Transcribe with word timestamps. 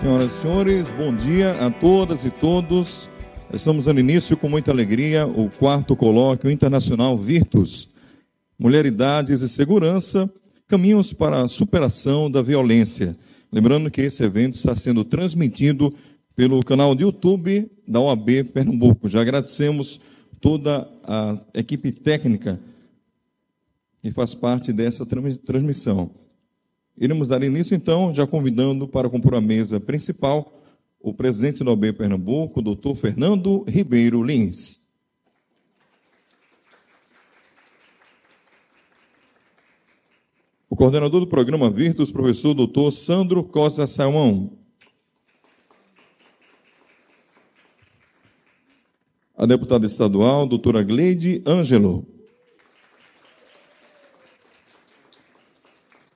Senhoras 0.00 0.32
e 0.32 0.40
senhores, 0.40 0.90
bom 0.90 1.14
dia 1.14 1.52
a 1.66 1.70
todas 1.70 2.24
e 2.24 2.30
todos. 2.30 3.10
Estamos 3.52 3.84
dando 3.84 4.00
início 4.00 4.34
com 4.34 4.48
muita 4.48 4.70
alegria 4.70 5.26
o 5.26 5.50
quarto 5.50 5.94
colóquio 5.94 6.50
internacional 6.50 7.18
Virtus, 7.18 7.90
Mulheridades 8.58 9.42
e 9.42 9.48
Segurança, 9.48 10.32
Caminhos 10.66 11.12
para 11.12 11.42
a 11.42 11.48
Superação 11.48 12.30
da 12.30 12.40
Violência. 12.40 13.14
Lembrando 13.52 13.90
que 13.90 14.00
esse 14.00 14.24
evento 14.24 14.54
está 14.54 14.74
sendo 14.74 15.04
transmitido 15.04 15.94
pelo 16.34 16.64
canal 16.64 16.94
de 16.94 17.02
YouTube 17.02 17.70
da 17.86 18.00
OAB 18.00 18.44
Pernambuco. 18.54 19.06
Já 19.06 19.20
agradecemos 19.20 20.00
toda 20.40 20.88
a 21.04 21.38
equipe 21.52 21.92
técnica 21.92 22.58
que 24.00 24.10
faz 24.10 24.34
parte 24.34 24.72
dessa 24.72 25.04
transmissão. 25.04 26.10
Iremos 26.96 27.28
dar 27.28 27.42
início, 27.42 27.74
então, 27.74 28.12
já 28.12 28.26
convidando 28.26 28.86
para 28.86 29.08
compor 29.08 29.34
a 29.34 29.40
mesa 29.40 29.80
principal 29.80 30.60
o 31.00 31.14
presidente 31.14 31.64
da 31.64 31.70
OAB 31.70 31.94
Pernambuco, 31.94 32.60
doutor 32.60 32.94
Fernando 32.94 33.64
Ribeiro 33.66 34.22
Lins. 34.22 34.90
O 40.68 40.76
coordenador 40.76 41.20
do 41.20 41.26
programa 41.26 41.70
Virtus, 41.70 42.10
professor 42.10 42.54
doutor 42.54 42.90
Sandro 42.92 43.42
Costa 43.42 43.86
Salmão. 43.86 44.52
A 49.36 49.46
deputada 49.46 49.86
estadual, 49.86 50.46
doutora 50.46 50.82
Gleide 50.82 51.42
Ângelo. 51.46 52.06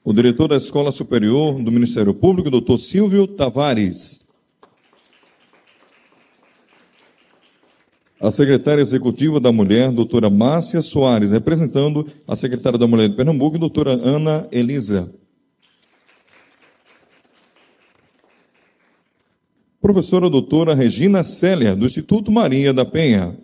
O 0.04 0.12
diretor 0.12 0.48
da 0.48 0.56
Escola 0.56 0.92
Superior 0.92 1.54
do 1.62 1.72
Ministério 1.72 2.12
Público, 2.12 2.50
doutor 2.50 2.76
Silvio 2.76 3.26
Tavares. 3.26 4.28
A 8.20 8.30
secretária 8.30 8.82
executiva 8.82 9.40
da 9.40 9.50
Mulher, 9.50 9.90
doutora 9.90 10.28
Márcia 10.28 10.82
Soares, 10.82 11.32
representando 11.32 12.06
a 12.28 12.36
secretária 12.36 12.78
da 12.78 12.86
Mulher 12.86 13.08
de 13.08 13.16
Pernambuco, 13.16 13.58
doutora 13.58 13.92
Ana 13.92 14.46
Elisa. 14.52 15.10
Professora 19.80 20.28
doutora 20.30 20.74
Regina 20.74 21.22
Célia, 21.22 21.74
do 21.74 21.84
Instituto 21.86 22.30
Maria 22.30 22.72
da 22.72 22.84
Penha. 22.84 23.36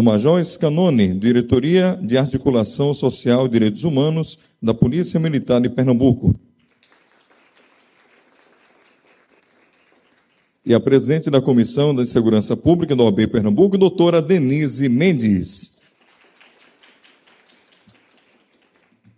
O 0.00 0.02
Major 0.02 0.42
Scanone, 0.42 1.12
Diretoria 1.12 1.98
de 2.00 2.16
Articulação 2.16 2.94
Social 2.94 3.44
e 3.44 3.50
Direitos 3.50 3.84
Humanos 3.84 4.38
da 4.60 4.72
Polícia 4.72 5.20
Militar 5.20 5.60
de 5.60 5.68
Pernambuco. 5.68 6.34
E 10.64 10.72
a 10.72 10.80
presidente 10.80 11.28
da 11.28 11.42
Comissão 11.42 11.94
de 11.94 12.06
Segurança 12.06 12.56
Pública 12.56 12.96
da 12.96 13.02
OAB 13.02 13.26
Pernambuco, 13.26 13.76
doutora 13.76 14.22
Denise 14.22 14.88
Mendes. 14.88 15.82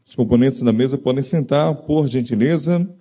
Os 0.04 0.16
componentes 0.16 0.62
da 0.62 0.72
mesa 0.72 0.98
podem 0.98 1.22
sentar, 1.22 1.76
por 1.76 2.08
gentileza. 2.08 2.92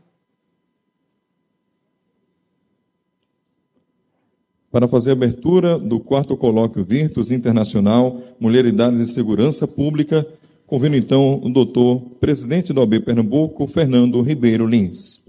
Para 4.72 4.88
fazer 4.88 5.12
abertura 5.12 5.78
do 5.78 6.00
quarto 6.00 6.38
colóquio 6.38 6.86
Virtus 6.86 7.30
Internacional, 7.30 8.22
Mulheridades 8.40 9.02
e 9.02 9.06
Segurança 9.06 9.68
Pública. 9.68 10.26
Convido 10.66 10.96
então 10.96 11.42
o 11.44 11.52
doutor, 11.52 12.00
presidente 12.22 12.72
da 12.72 12.80
OAB 12.80 13.02
Pernambuco, 13.02 13.68
Fernando 13.68 14.22
Ribeiro 14.22 14.66
Lins. 14.66 15.26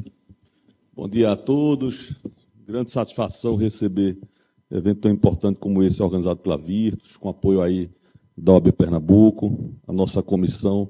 Bom 0.94 1.08
dia 1.08 1.32
a 1.32 1.36
todos. 1.36 2.14
Grande 2.64 2.92
satisfação 2.92 3.56
receber 3.56 4.16
um 4.70 4.76
evento 4.76 5.00
tão 5.00 5.10
importante 5.10 5.56
como 5.58 5.82
esse, 5.82 6.00
organizado 6.00 6.38
pela 6.38 6.56
Virtus, 6.56 7.16
com 7.16 7.28
apoio 7.28 7.60
aí 7.60 7.90
da 8.38 8.52
OAB 8.52 8.70
Pernambuco, 8.70 9.74
a 9.88 9.92
nossa 9.92 10.22
comissão 10.22 10.88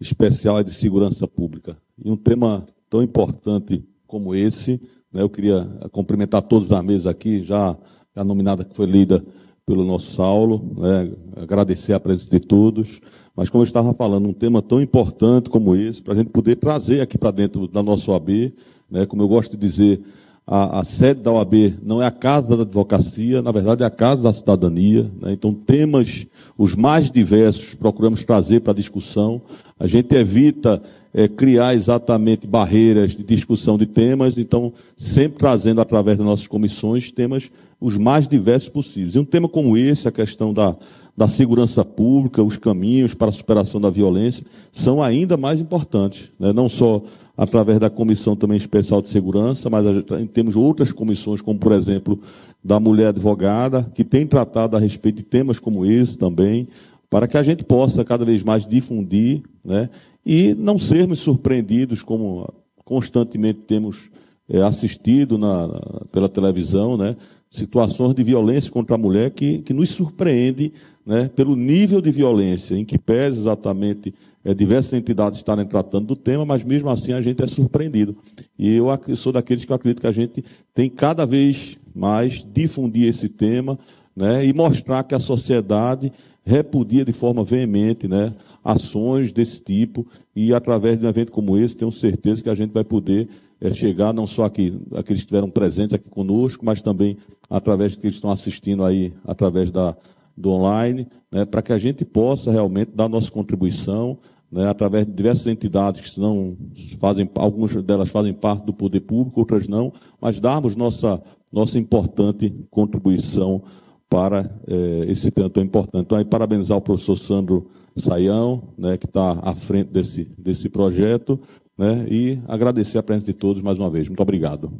especial 0.00 0.62
de 0.64 0.72
segurança 0.72 1.28
pública. 1.28 1.76
E 2.04 2.10
um 2.10 2.16
tema 2.16 2.66
tão 2.90 3.02
importante 3.02 3.84
como 4.06 4.34
esse? 4.34 4.80
Eu 5.12 5.30
queria 5.30 5.64
cumprimentar 5.90 6.42
todos 6.42 6.68
da 6.68 6.82
mesa 6.82 7.10
aqui, 7.10 7.42
já 7.42 7.76
a 8.14 8.24
nominada 8.24 8.62
que 8.62 8.76
foi 8.76 8.86
lida 8.86 9.24
pelo 9.64 9.84
nosso 9.84 10.14
Saulo, 10.14 10.74
né? 10.76 11.10
agradecer 11.36 11.92
a 11.92 12.00
presença 12.00 12.30
de 12.30 12.40
todos. 12.40 13.00
Mas, 13.34 13.48
como 13.48 13.62
eu 13.62 13.66
estava 13.66 13.94
falando, 13.94 14.28
um 14.28 14.32
tema 14.32 14.60
tão 14.60 14.82
importante 14.82 15.48
como 15.48 15.76
esse, 15.76 16.02
para 16.02 16.14
a 16.14 16.16
gente 16.16 16.30
poder 16.30 16.56
trazer 16.56 17.00
aqui 17.00 17.16
para 17.16 17.30
dentro 17.30 17.68
da 17.68 17.82
nossa 17.82 18.10
OAB, 18.10 18.52
né? 18.90 19.06
como 19.06 19.22
eu 19.22 19.28
gosto 19.28 19.52
de 19.52 19.58
dizer, 19.58 20.02
a, 20.46 20.80
a, 20.80 20.84
sede 20.84 21.22
da 21.22 21.30
OAB 21.30 21.78
não 21.82 22.02
é 22.02 22.06
a 22.06 22.10
casa 22.10 22.56
da 22.56 22.62
advocacia, 22.62 23.42
na 23.42 23.52
verdade 23.52 23.82
é 23.82 23.86
a 23.86 23.90
casa 23.90 24.22
da 24.22 24.32
cidadania. 24.32 25.10
Né? 25.20 25.32
Então, 25.32 25.52
temas 25.52 26.26
os 26.56 26.74
mais 26.74 27.10
diversos 27.10 27.74
procuramos 27.74 28.24
trazer 28.24 28.60
para 28.60 28.72
a 28.72 28.76
discussão. 28.76 29.40
A 29.78 29.86
gente 29.86 30.14
evita 30.14 30.82
é, 31.18 31.26
criar 31.26 31.74
exatamente 31.74 32.46
barreiras 32.46 33.16
de 33.16 33.24
discussão 33.24 33.76
de 33.76 33.86
temas, 33.86 34.38
então, 34.38 34.72
sempre 34.96 35.36
trazendo 35.36 35.80
através 35.80 36.16
das 36.16 36.24
nossas 36.24 36.46
comissões 36.46 37.10
temas 37.10 37.50
os 37.80 37.98
mais 37.98 38.28
diversos 38.28 38.68
possíveis. 38.68 39.16
E 39.16 39.18
um 39.18 39.24
tema 39.24 39.48
como 39.48 39.76
esse, 39.76 40.06
a 40.06 40.12
questão 40.12 40.54
da, 40.54 40.76
da 41.16 41.26
segurança 41.26 41.84
pública, 41.84 42.40
os 42.40 42.56
caminhos 42.56 43.14
para 43.14 43.30
a 43.30 43.32
superação 43.32 43.80
da 43.80 43.90
violência, 43.90 44.46
são 44.70 45.02
ainda 45.02 45.36
mais 45.36 45.60
importantes. 45.60 46.30
Né? 46.38 46.52
Não 46.52 46.68
só 46.68 47.02
através 47.36 47.80
da 47.80 47.90
Comissão 47.90 48.36
também 48.36 48.56
Especial 48.56 49.02
de 49.02 49.08
Segurança, 49.08 49.68
mas 49.68 49.84
temos 50.32 50.54
outras 50.54 50.92
comissões, 50.92 51.40
como 51.40 51.58
por 51.58 51.72
exemplo 51.72 52.20
da 52.62 52.78
Mulher 52.78 53.08
Advogada, 53.08 53.90
que 53.92 54.04
tem 54.04 54.24
tratado 54.24 54.76
a 54.76 54.80
respeito 54.80 55.16
de 55.16 55.24
temas 55.24 55.58
como 55.58 55.84
esse 55.84 56.16
também, 56.16 56.68
para 57.10 57.26
que 57.26 57.36
a 57.36 57.42
gente 57.42 57.64
possa 57.64 58.04
cada 58.04 58.24
vez 58.24 58.42
mais 58.42 58.66
difundir 58.66 59.42
né, 59.64 59.88
e 60.24 60.54
não 60.54 60.78
sermos 60.78 61.20
surpreendidos, 61.20 62.02
como 62.02 62.52
constantemente 62.84 63.60
temos 63.66 64.10
é, 64.48 64.62
assistido 64.62 65.38
na, 65.38 65.68
pela 66.10 66.28
televisão, 66.28 66.96
né, 66.96 67.16
situações 67.50 68.14
de 68.14 68.22
violência 68.22 68.70
contra 68.70 68.94
a 68.94 68.98
mulher 68.98 69.30
que, 69.30 69.58
que 69.58 69.72
nos 69.72 69.88
surpreende 69.90 70.72
né, 71.04 71.30
pelo 71.34 71.56
nível 71.56 72.00
de 72.02 72.10
violência, 72.10 72.74
em 72.74 72.84
que 72.84 72.98
pesa 72.98 73.40
exatamente 73.40 74.14
é, 74.44 74.52
diversas 74.52 74.92
entidades 74.92 75.38
estarem 75.38 75.66
tratando 75.66 76.08
do 76.08 76.16
tema, 76.16 76.44
mas 76.44 76.62
mesmo 76.62 76.90
assim 76.90 77.12
a 77.12 77.20
gente 77.20 77.42
é 77.42 77.46
surpreendido. 77.46 78.16
E 78.58 78.76
eu 78.76 79.16
sou 79.16 79.32
daqueles 79.32 79.64
que 79.64 79.72
acredito 79.72 80.00
que 80.00 80.06
a 80.06 80.12
gente 80.12 80.44
tem 80.74 80.90
cada 80.90 81.24
vez 81.24 81.78
mais 81.94 82.46
difundir 82.52 83.08
esse 83.08 83.28
tema 83.28 83.78
né, 84.14 84.44
e 84.44 84.52
mostrar 84.52 85.02
que 85.02 85.14
a 85.14 85.20
sociedade 85.20 86.12
repudia 86.48 87.04
de 87.04 87.12
forma 87.12 87.44
veemente 87.44 88.08
né, 88.08 88.34
ações 88.64 89.32
desse 89.32 89.60
tipo. 89.60 90.06
E 90.34 90.54
através 90.54 90.98
de 90.98 91.04
um 91.04 91.08
evento 91.08 91.30
como 91.30 91.58
esse 91.58 91.76
tenho 91.76 91.92
certeza 91.92 92.42
que 92.42 92.48
a 92.48 92.54
gente 92.54 92.72
vai 92.72 92.82
poder 92.82 93.28
é, 93.60 93.70
chegar 93.72 94.14
não 94.14 94.26
só 94.26 94.44
aqui, 94.44 94.80
aqueles 94.92 95.20
que 95.20 95.26
estiveram 95.26 95.50
presentes 95.50 95.92
aqui 95.92 96.08
conosco, 96.08 96.64
mas 96.64 96.80
também 96.80 97.18
através 97.50 97.92
de 97.92 97.98
que 97.98 98.06
estão 98.06 98.30
assistindo 98.30 98.82
aí 98.82 99.12
através 99.26 99.70
da, 99.70 99.94
do 100.34 100.50
online, 100.50 101.06
né, 101.30 101.44
para 101.44 101.60
que 101.60 101.72
a 101.72 101.78
gente 101.78 102.02
possa 102.04 102.50
realmente 102.50 102.92
dar 102.94 103.10
nossa 103.10 103.30
contribuição 103.30 104.18
né, 104.50 104.66
através 104.68 105.04
de 105.04 105.12
diversas 105.12 105.48
entidades 105.48 106.14
que 106.14 106.18
não 106.18 106.56
fazem, 106.98 107.28
algumas 107.34 107.74
delas 107.82 108.08
fazem 108.08 108.32
parte 108.32 108.64
do 108.64 108.72
poder 108.72 109.00
público, 109.00 109.40
outras 109.40 109.68
não, 109.68 109.92
mas 110.18 110.40
darmos 110.40 110.74
nossa, 110.74 111.22
nossa 111.52 111.78
importante 111.78 112.54
contribuição 112.70 113.62
para 114.08 114.50
é, 114.66 115.04
esse 115.10 115.30
tema 115.30 115.50
tão 115.50 115.62
importante. 115.62 116.04
Então, 116.04 116.18
aí, 116.18 116.24
parabenizar 116.24 116.76
o 116.76 116.80
professor 116.80 117.16
Sandro 117.16 117.70
Saião, 117.96 118.62
né, 118.78 118.96
que 118.96 119.06
está 119.06 119.38
à 119.42 119.54
frente 119.54 119.90
desse, 119.90 120.24
desse 120.38 120.68
projeto, 120.68 121.38
né, 121.76 122.06
e 122.08 122.38
agradecer 122.48 122.98
a 122.98 123.02
presença 123.02 123.26
de 123.26 123.34
todos 123.34 123.62
mais 123.62 123.78
uma 123.78 123.90
vez. 123.90 124.08
Muito 124.08 124.20
obrigado. 124.20 124.72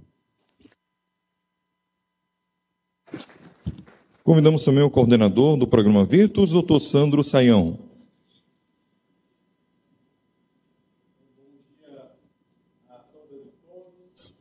Convidamos 4.23 4.63
também 4.63 4.83
o 4.83 4.91
coordenador 4.91 5.57
do 5.57 5.67
programa 5.67 6.05
Virtus, 6.05 6.51
doutor 6.51 6.81
Sandro 6.81 7.25
Saião. 7.25 7.88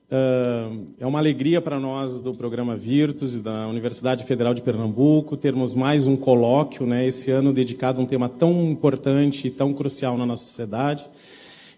É 0.09 1.05
uma 1.05 1.19
alegria 1.19 1.59
para 1.59 1.77
nós 1.79 2.21
do 2.21 2.33
programa 2.33 2.77
Virtus 2.77 3.35
e 3.35 3.39
da 3.41 3.67
Universidade 3.67 4.23
Federal 4.23 4.53
de 4.53 4.61
Pernambuco 4.61 5.35
termos 5.35 5.75
mais 5.75 6.07
um 6.07 6.15
colóquio, 6.15 6.85
né, 6.85 7.05
esse 7.05 7.29
ano 7.29 7.51
dedicado 7.51 7.99
a 7.99 8.03
um 8.03 8.07
tema 8.07 8.29
tão 8.29 8.53
importante 8.69 9.47
e 9.47 9.51
tão 9.51 9.73
crucial 9.73 10.17
na 10.17 10.25
nossa 10.25 10.45
sociedade. 10.45 11.05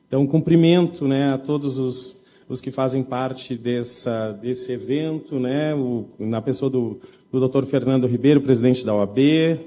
Então, 0.08 0.28
cumprimento 0.28 1.08
né, 1.08 1.34
a 1.34 1.40
todos 1.40 1.80
os, 1.80 2.24
os 2.48 2.62
que 2.62 2.70
fazem 2.70 3.04
parte 3.04 3.56
dessa, 3.56 4.32
desse 4.34 4.72
evento, 4.74 5.40
né, 5.40 5.74
o, 5.74 6.06
na 6.20 6.40
pessoa 6.40 6.70
do, 6.70 7.00
do 7.32 7.48
Dr. 7.48 7.66
Fernando 7.66 8.06
Ribeiro, 8.06 8.42
presidente 8.42 8.86
da 8.86 8.94
OAB, 8.94 9.18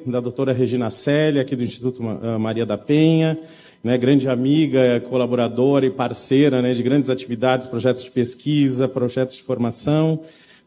da 0.06 0.20
doutora 0.20 0.52
Regina 0.52 0.88
Célia, 0.88 1.42
aqui 1.42 1.56
do 1.56 1.64
Instituto 1.64 2.00
Maria 2.38 2.64
da 2.64 2.78
Penha, 2.78 3.36
né, 3.82 3.98
grande 3.98 4.28
amiga, 4.28 5.00
colaboradora 5.08 5.84
e 5.84 5.90
parceira 5.90 6.62
né, 6.62 6.72
de 6.72 6.82
grandes 6.82 7.10
atividades, 7.10 7.66
projetos 7.66 8.04
de 8.04 8.10
pesquisa, 8.10 8.88
projetos 8.88 9.36
de 9.36 9.42
formação. 9.42 10.20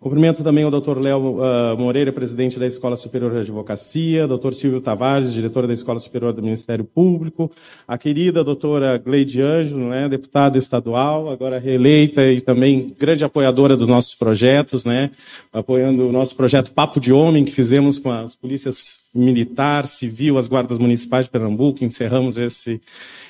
Cumprimento 0.06 0.44
também 0.44 0.64
o 0.64 0.70
Dr. 0.70 1.00
Léo 1.00 1.40
uh, 1.40 1.78
Moreira, 1.80 2.14
presidente 2.14 2.60
da 2.60 2.68
Escola 2.68 2.96
Superior 2.96 3.32
de 3.32 3.40
Advocacia, 3.40 4.28
Dr. 4.28 4.54
Silvio 4.54 4.80
Tavares, 4.80 5.34
diretor 5.34 5.66
da 5.66 5.74
Escola 5.74 5.98
Superior 5.98 6.32
do 6.32 6.44
Ministério 6.44 6.86
Público, 6.86 7.50
a 7.88 7.98
querida 7.98 8.44
doutora 8.44 9.00
Gleide 9.00 9.42
Ângelo, 9.42 9.90
né, 9.90 10.08
deputada 10.08 10.60
estadual, 10.60 11.32
agora 11.32 11.58
reeleita 11.58 12.24
e 12.32 12.40
também 12.40 12.94
grande 13.00 13.24
apoiadora 13.24 13.76
dos 13.76 13.88
nossos 13.88 14.14
projetos, 14.14 14.86
né, 14.86 15.10
apoiando 15.52 16.08
o 16.08 16.12
nosso 16.12 16.36
projeto 16.36 16.72
Papo 16.72 17.00
de 17.00 17.12
Homem, 17.12 17.44
que 17.44 17.52
fizemos 17.52 17.98
com 17.98 18.12
as 18.12 18.36
polícias 18.36 19.10
militar, 19.16 19.88
civil, 19.88 20.38
as 20.38 20.46
guardas 20.46 20.78
municipais 20.78 21.26
de 21.26 21.32
Pernambuco, 21.32 21.84
encerramos 21.84 22.38
esse, 22.38 22.80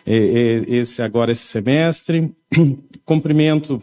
esse 0.05 1.01
agora 1.01 1.31
esse 1.31 1.43
semestre. 1.43 2.35
Cumprimento 3.05 3.81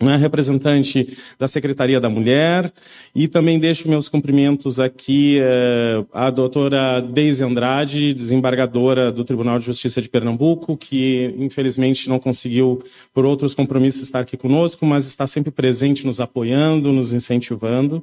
né, 0.00 0.16
representante 0.16 1.16
da 1.38 1.46
Secretaria 1.46 2.00
da 2.00 2.08
Mulher, 2.08 2.72
e 3.14 3.28
também 3.28 3.58
deixo 3.58 3.88
meus 3.88 4.08
cumprimentos 4.08 4.80
aqui 4.80 5.38
eh, 5.40 6.04
à 6.12 6.30
doutora 6.30 7.00
Deise 7.00 7.44
Andrade, 7.44 8.14
desembargadora 8.14 9.12
do 9.12 9.24
Tribunal 9.24 9.58
de 9.58 9.66
Justiça 9.66 10.00
de 10.00 10.08
Pernambuco, 10.08 10.76
que 10.76 11.34
infelizmente 11.38 12.08
não 12.08 12.18
conseguiu, 12.18 12.82
por 13.12 13.24
outros 13.24 13.54
compromissos, 13.54 14.02
estar 14.02 14.20
aqui 14.20 14.36
conosco, 14.36 14.86
mas 14.86 15.06
está 15.06 15.26
sempre 15.26 15.50
presente, 15.50 16.06
nos 16.06 16.20
apoiando, 16.20 16.92
nos 16.92 17.12
incentivando. 17.12 18.02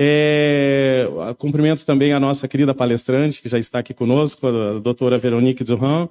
É, 0.00 1.08
cumprimento 1.38 1.84
também 1.84 2.12
a 2.12 2.20
nossa 2.20 2.46
querida 2.46 2.72
palestrante, 2.72 3.42
que 3.42 3.48
já 3.48 3.58
está 3.58 3.80
aqui 3.80 3.92
conosco, 3.92 4.46
a 4.46 4.78
doutora 4.78 5.18
Veronique 5.18 5.64
Durand, 5.64 6.08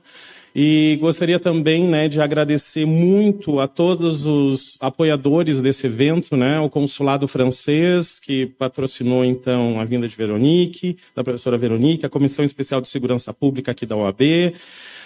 e 0.60 0.98
gostaria 1.00 1.40
também 1.40 1.88
né, 1.88 2.08
de 2.08 2.20
agradecer 2.20 2.84
muito 2.84 3.60
a 3.60 3.68
todos 3.68 4.26
os 4.26 4.76
apoiadores 4.82 5.62
desse 5.62 5.86
evento, 5.86 6.36
né, 6.36 6.60
o 6.60 6.68
consulado 6.68 7.28
francês, 7.28 8.20
que 8.20 8.48
patrocinou 8.48 9.24
então 9.24 9.80
a 9.80 9.86
vinda 9.86 10.08
de 10.08 10.16
Veronique, 10.16 10.98
da 11.16 11.24
professora 11.24 11.60
Veronique, 11.60 12.08
a 12.08 12.10
Comissão 12.10 12.44
Especial 12.44 12.82
de 12.82 12.88
Segurança 12.88 13.32
Pública 13.32 13.72
aqui 13.72 13.86
da 13.86 13.96
OAB, 13.96 14.56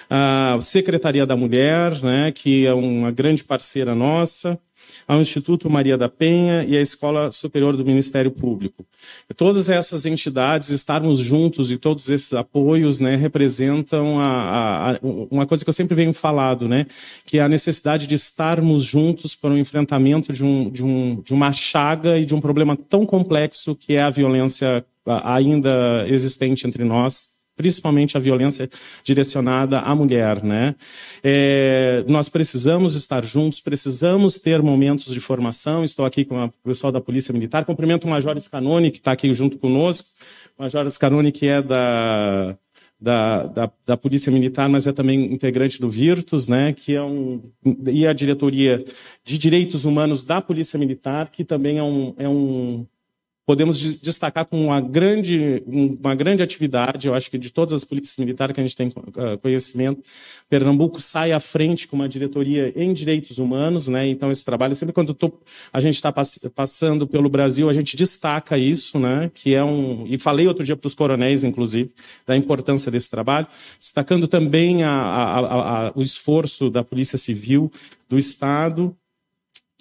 a 0.09 0.57
Secretaria 0.61 1.25
da 1.25 1.35
Mulher, 1.35 2.01
né, 2.01 2.31
que 2.31 2.65
é 2.65 2.73
uma 2.73 3.11
grande 3.11 3.43
parceira 3.43 3.93
nossa, 3.93 4.57
ao 5.07 5.21
Instituto 5.21 5.69
Maria 5.69 5.97
da 5.97 6.09
Penha 6.09 6.63
e 6.63 6.77
à 6.77 6.81
Escola 6.81 7.31
Superior 7.31 7.75
do 7.75 7.85
Ministério 7.85 8.31
Público. 8.31 8.85
E 9.29 9.33
todas 9.33 9.69
essas 9.69 10.05
entidades, 10.05 10.69
estarmos 10.69 11.19
juntos 11.19 11.71
e 11.71 11.77
todos 11.77 12.09
esses 12.09 12.33
apoios, 12.33 12.99
né, 12.99 13.15
representam 13.15 14.19
a, 14.19 14.91
a, 14.91 14.99
uma 15.01 15.45
coisa 15.45 15.63
que 15.63 15.69
eu 15.69 15.73
sempre 15.73 15.95
venho 15.95 16.13
falado, 16.13 16.67
né, 16.67 16.85
que 17.25 17.39
é 17.39 17.41
a 17.41 17.49
necessidade 17.49 18.07
de 18.07 18.15
estarmos 18.15 18.83
juntos 18.83 19.35
para 19.35 19.51
o 19.51 19.57
enfrentamento 19.57 20.33
de, 20.33 20.43
um, 20.43 20.69
de, 20.69 20.83
um, 20.83 21.21
de 21.21 21.33
uma 21.33 21.51
chaga 21.53 22.17
e 22.17 22.25
de 22.25 22.35
um 22.35 22.41
problema 22.41 22.75
tão 22.75 23.05
complexo 23.05 23.75
que 23.75 23.93
é 23.93 24.01
a 24.01 24.09
violência 24.09 24.85
ainda 25.23 26.05
existente 26.07 26.67
entre 26.67 26.83
nós, 26.83 27.30
principalmente 27.55 28.17
a 28.17 28.19
violência 28.19 28.69
direcionada 29.03 29.79
à 29.79 29.95
mulher. 29.95 30.43
Né? 30.43 30.75
É, 31.23 32.03
nós 32.07 32.29
precisamos 32.29 32.95
estar 32.95 33.23
juntos, 33.23 33.59
precisamos 33.59 34.39
ter 34.39 34.61
momentos 34.61 35.13
de 35.13 35.19
formação. 35.19 35.83
Estou 35.83 36.05
aqui 36.05 36.25
com 36.25 36.43
o 36.43 36.51
pessoal 36.63 36.91
da 36.91 37.01
Polícia 37.01 37.33
Militar. 37.33 37.65
Cumprimento 37.65 38.05
o 38.05 38.09
Major 38.09 38.39
Scanoni, 38.39 38.91
que 38.91 38.97
está 38.97 39.11
aqui 39.11 39.33
junto 39.33 39.57
conosco. 39.57 40.07
O 40.57 40.63
Major 40.63 40.89
Scanoni, 40.89 41.31
que 41.31 41.47
é 41.47 41.61
da, 41.61 42.57
da, 43.01 43.47
da, 43.47 43.71
da, 43.85 43.97
Polícia 43.97 44.31
Militar, 44.31 44.69
mas 44.69 44.85
é 44.85 44.93
também 44.93 45.33
integrante 45.33 45.81
do 45.81 45.89
Virtus, 45.89 46.47
né, 46.47 46.71
que 46.71 46.95
é 46.95 47.01
um, 47.01 47.41
e 47.87 48.05
a 48.05 48.13
diretoria 48.13 48.83
de 49.23 49.37
direitos 49.39 49.85
humanos 49.85 50.21
da 50.21 50.39
Polícia 50.39 50.77
Militar, 50.77 51.31
que 51.31 51.43
também 51.43 51.79
é 51.79 51.83
um, 51.83 52.13
é 52.15 52.29
um 52.29 52.85
podemos 53.51 53.99
destacar 53.99 54.45
com 54.45 54.67
uma 54.67 54.79
grande, 54.79 55.61
uma 55.67 56.15
grande 56.15 56.41
atividade, 56.41 57.05
eu 57.05 57.13
acho 57.13 57.29
que 57.29 57.37
de 57.37 57.51
todas 57.51 57.73
as 57.73 57.83
polícias 57.83 58.15
militares 58.15 58.53
que 58.53 58.61
a 58.61 58.63
gente 58.63 58.77
tem 58.77 58.89
ah, 59.17 59.37
conhecimento, 59.41 60.01
Pernambuco 60.49 61.01
sai 61.01 61.33
à 61.33 61.39
frente 61.41 61.85
com 61.85 61.97
uma 61.97 62.07
diretoria 62.07 62.71
em 62.77 62.93
direitos 62.93 63.39
humanos, 63.39 63.89
né? 63.89 64.07
Então 64.07 64.31
esse 64.31 64.45
trabalho 64.45 64.73
sempre 64.73 64.93
quando 64.93 65.13
tô, 65.13 65.33
a 65.73 65.81
gente 65.81 65.95
está 65.95 66.13
pass 66.13 66.39
passando 66.55 67.05
pelo 67.05 67.27
Brasil 67.27 67.69
a 67.69 67.73
gente 67.73 67.97
destaca 67.97 68.57
isso, 68.57 68.97
né? 68.97 69.29
Que 69.33 69.53
é 69.53 69.61
um 69.61 70.05
e 70.07 70.17
falei 70.17 70.47
outro 70.47 70.63
dia 70.63 70.77
para 70.77 70.87
os 70.87 70.95
coronéis 70.95 71.43
inclusive 71.43 71.91
da 72.25 72.37
importância 72.37 72.89
desse 72.89 73.11
trabalho, 73.11 73.47
destacando 73.77 74.29
também 74.29 74.83
a, 74.83 74.91
a, 74.91 75.87
a, 75.87 75.91
o 75.93 76.01
esforço 76.01 76.69
da 76.69 76.85
Polícia 76.85 77.17
Civil 77.17 77.69
do 78.07 78.17
Estado 78.17 78.95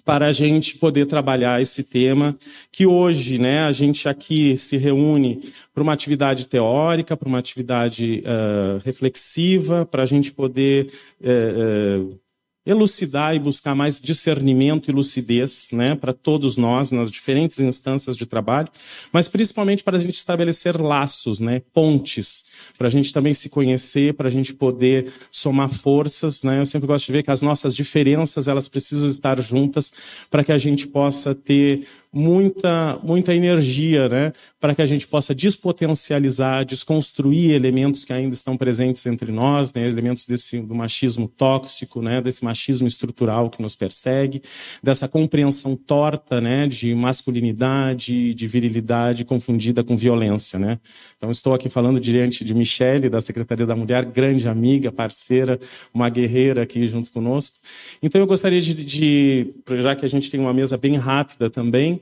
para 0.03 0.27
a 0.27 0.31
gente 0.31 0.77
poder 0.77 1.05
trabalhar 1.05 1.61
esse 1.61 1.83
tema, 1.83 2.37
que 2.71 2.85
hoje 2.85 3.37
né, 3.37 3.61
a 3.61 3.71
gente 3.71 4.09
aqui 4.09 4.57
se 4.57 4.77
reúne 4.77 5.51
para 5.73 5.83
uma 5.83 5.93
atividade 5.93 6.47
teórica, 6.47 7.15
para 7.15 7.29
uma 7.29 7.39
atividade 7.39 8.23
uh, 8.25 8.81
reflexiva, 8.83 9.85
para 9.85 10.03
a 10.03 10.05
gente 10.05 10.31
poder 10.31 10.91
uh, 11.21 12.01
uh, 12.09 12.19
elucidar 12.65 13.35
e 13.35 13.39
buscar 13.39 13.73
mais 13.73 13.99
discernimento 13.99 14.89
e 14.89 14.93
lucidez 14.93 15.69
né, 15.71 15.95
para 15.95 16.13
todos 16.13 16.57
nós 16.57 16.91
nas 16.91 17.09
diferentes 17.09 17.59
instâncias 17.59 18.15
de 18.15 18.25
trabalho, 18.25 18.69
mas 19.11 19.27
principalmente 19.27 19.83
para 19.83 19.97
a 19.97 19.99
gente 19.99 20.15
estabelecer 20.15 20.79
laços, 20.79 21.39
né, 21.39 21.61
pontes 21.73 22.50
para 22.77 22.87
a 22.87 22.91
gente 22.91 23.13
também 23.13 23.33
se 23.33 23.49
conhecer, 23.49 24.13
para 24.13 24.27
a 24.27 24.31
gente 24.31 24.53
poder 24.53 25.11
somar 25.31 25.69
forças. 25.69 26.43
Né? 26.43 26.59
Eu 26.59 26.65
sempre 26.65 26.87
gosto 26.87 27.05
de 27.05 27.11
ver 27.11 27.23
que 27.23 27.31
as 27.31 27.41
nossas 27.41 27.75
diferenças 27.75 28.47
elas 28.47 28.67
precisam 28.67 29.09
estar 29.09 29.41
juntas 29.41 29.91
para 30.29 30.43
que 30.43 30.51
a 30.51 30.57
gente 30.57 30.87
possa 30.87 31.33
ter 31.35 31.87
muita, 32.13 32.99
muita 33.01 33.33
energia, 33.33 34.09
né? 34.09 34.33
Para 34.59 34.75
que 34.75 34.81
a 34.81 34.85
gente 34.85 35.07
possa 35.07 35.33
despotencializar, 35.33 36.65
desconstruir 36.65 37.51
elementos 37.51 38.03
que 38.03 38.11
ainda 38.11 38.33
estão 38.33 38.57
presentes 38.57 39.05
entre 39.05 39.31
nós, 39.31 39.73
né? 39.73 39.87
Elementos 39.87 40.25
desse 40.25 40.59
do 40.59 40.75
machismo 40.75 41.27
tóxico, 41.27 42.01
né? 42.01 42.21
Desse 42.21 42.43
machismo 42.43 42.87
estrutural 42.87 43.49
que 43.49 43.61
nos 43.61 43.75
persegue, 43.75 44.41
dessa 44.83 45.07
compreensão 45.07 45.75
torta, 45.75 46.41
né? 46.41 46.67
De 46.67 46.93
masculinidade, 46.93 48.33
de 48.33 48.47
virilidade 48.47 49.23
confundida 49.23 49.83
com 49.83 49.95
violência, 49.95 50.59
né? 50.59 50.79
Então 51.15 51.31
estou 51.31 51.53
aqui 51.53 51.69
falando 51.69 51.99
diante 51.99 52.43
de 52.43 52.50
Michele 52.53 53.09
da 53.09 53.21
Secretaria 53.21 53.65
da 53.65 53.75
Mulher, 53.75 54.05
grande 54.05 54.47
amiga, 54.47 54.91
parceira, 54.91 55.59
uma 55.93 56.09
guerreira 56.09 56.63
aqui 56.63 56.87
junto 56.87 57.11
conosco. 57.11 57.57
Então 58.01 58.19
eu 58.19 58.27
gostaria 58.27 58.61
de, 58.61 58.73
de 58.73 59.53
já 59.79 59.95
que 59.95 60.05
a 60.05 60.09
gente 60.09 60.29
tem 60.29 60.39
uma 60.39 60.53
mesa 60.53 60.77
bem 60.77 60.95
rápida 60.97 61.49
também, 61.49 62.01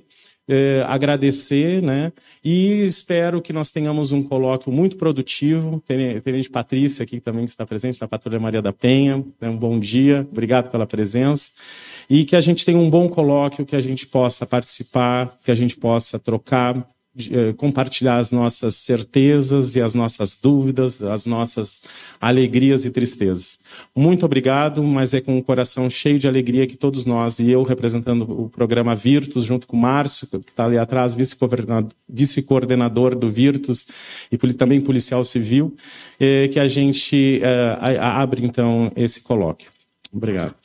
é, 0.52 0.84
agradecer, 0.88 1.80
né? 1.80 2.12
E 2.44 2.82
espero 2.82 3.40
que 3.40 3.54
nós 3.54 3.70
tenhamos 3.70 4.12
um 4.12 4.24
colóquio 4.24 4.72
muito 4.72 4.98
produtivo. 4.98 5.80
Tenente 5.86 6.50
Patrícia 6.50 7.04
aqui 7.04 7.20
também 7.20 7.46
que 7.46 7.52
está 7.52 7.68
presente, 7.68 8.00
da 8.00 8.08
Patrulha 8.08 8.40
Maria 8.40 8.62
da 8.62 8.74
Penha. 8.74 9.24
Né? 9.40 9.48
Um 9.48 9.56
bom 9.56 9.80
dia, 9.80 10.28
obrigado 10.32 10.72
pela 10.72 10.88
presença. 10.88 11.52
E 12.10 12.26
que 12.26 12.36
a 12.36 12.42
gente 12.42 12.66
tenha 12.66 12.80
um 12.80 12.90
bom 12.90 13.08
colóquio, 13.08 13.64
que 13.64 13.76
a 13.76 13.82
gente 13.82 14.08
possa 14.08 14.44
participar, 14.48 15.32
que 15.46 15.52
a 15.52 15.56
gente 15.56 15.78
possa 15.78 16.18
trocar 16.18 16.76
eh, 16.76 16.82
compartilhar 17.58 18.18
as 18.18 18.32
nossas 18.32 18.76
certezas 18.76 19.76
e 19.76 19.82
as 19.82 19.94
nossas 19.94 20.38
dúvidas, 20.42 21.02
as 21.02 21.26
nossas 21.26 21.82
alegrias 22.20 22.86
e 22.86 22.92
tristezas. 22.92 23.60
Muito 23.96 24.26
obrigado, 24.26 24.84
mas 24.84 25.14
é 25.14 25.22
com 25.22 25.38
o 25.38 25.44
coração 25.44 25.90
cheio 25.90 26.20
de 26.20 26.28
alegria 26.28 26.68
que 26.68 26.78
todos 26.78 27.06
nós, 27.06 27.40
e 27.40 27.50
eu 27.50 27.64
representando 27.64 28.24
o 28.24 28.50
programa 28.50 28.96
Virtus, 28.96 29.44
junto 29.44 29.68
com 29.68 29.78
o 29.78 29.80
Márcio, 29.80 30.28
que 30.28 30.38
está 30.38 30.66
ali 30.66 30.78
atrás, 30.78 31.16
vice-coordenador 32.08 33.16
do 33.16 33.30
Virtus 33.30 33.88
e 34.32 34.38
também 34.54 34.82
policial 34.82 35.24
civil, 35.24 35.76
eh, 36.20 36.48
que 36.50 36.60
a 36.60 36.68
gente 36.68 37.42
eh, 37.42 37.98
abre 38.00 38.46
então 38.46 38.92
esse 38.96 39.22
colóquio. 39.22 39.72
Obrigado. 40.14 40.56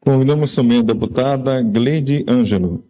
Convidamos 0.00 0.52
também 0.54 0.80
a 0.80 0.82
deputada 0.82 1.62
Gleide 1.62 2.24
Ângelo. 2.28 2.84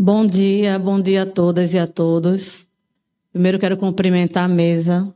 Bom 0.00 0.24
dia, 0.24 0.78
bom 0.78 1.00
dia 1.00 1.22
a 1.22 1.26
todas 1.26 1.74
e 1.74 1.78
a 1.78 1.84
todos. 1.84 2.68
Primeiro 3.32 3.58
quero 3.58 3.76
cumprimentar 3.76 4.44
a 4.44 4.48
mesa. 4.48 5.12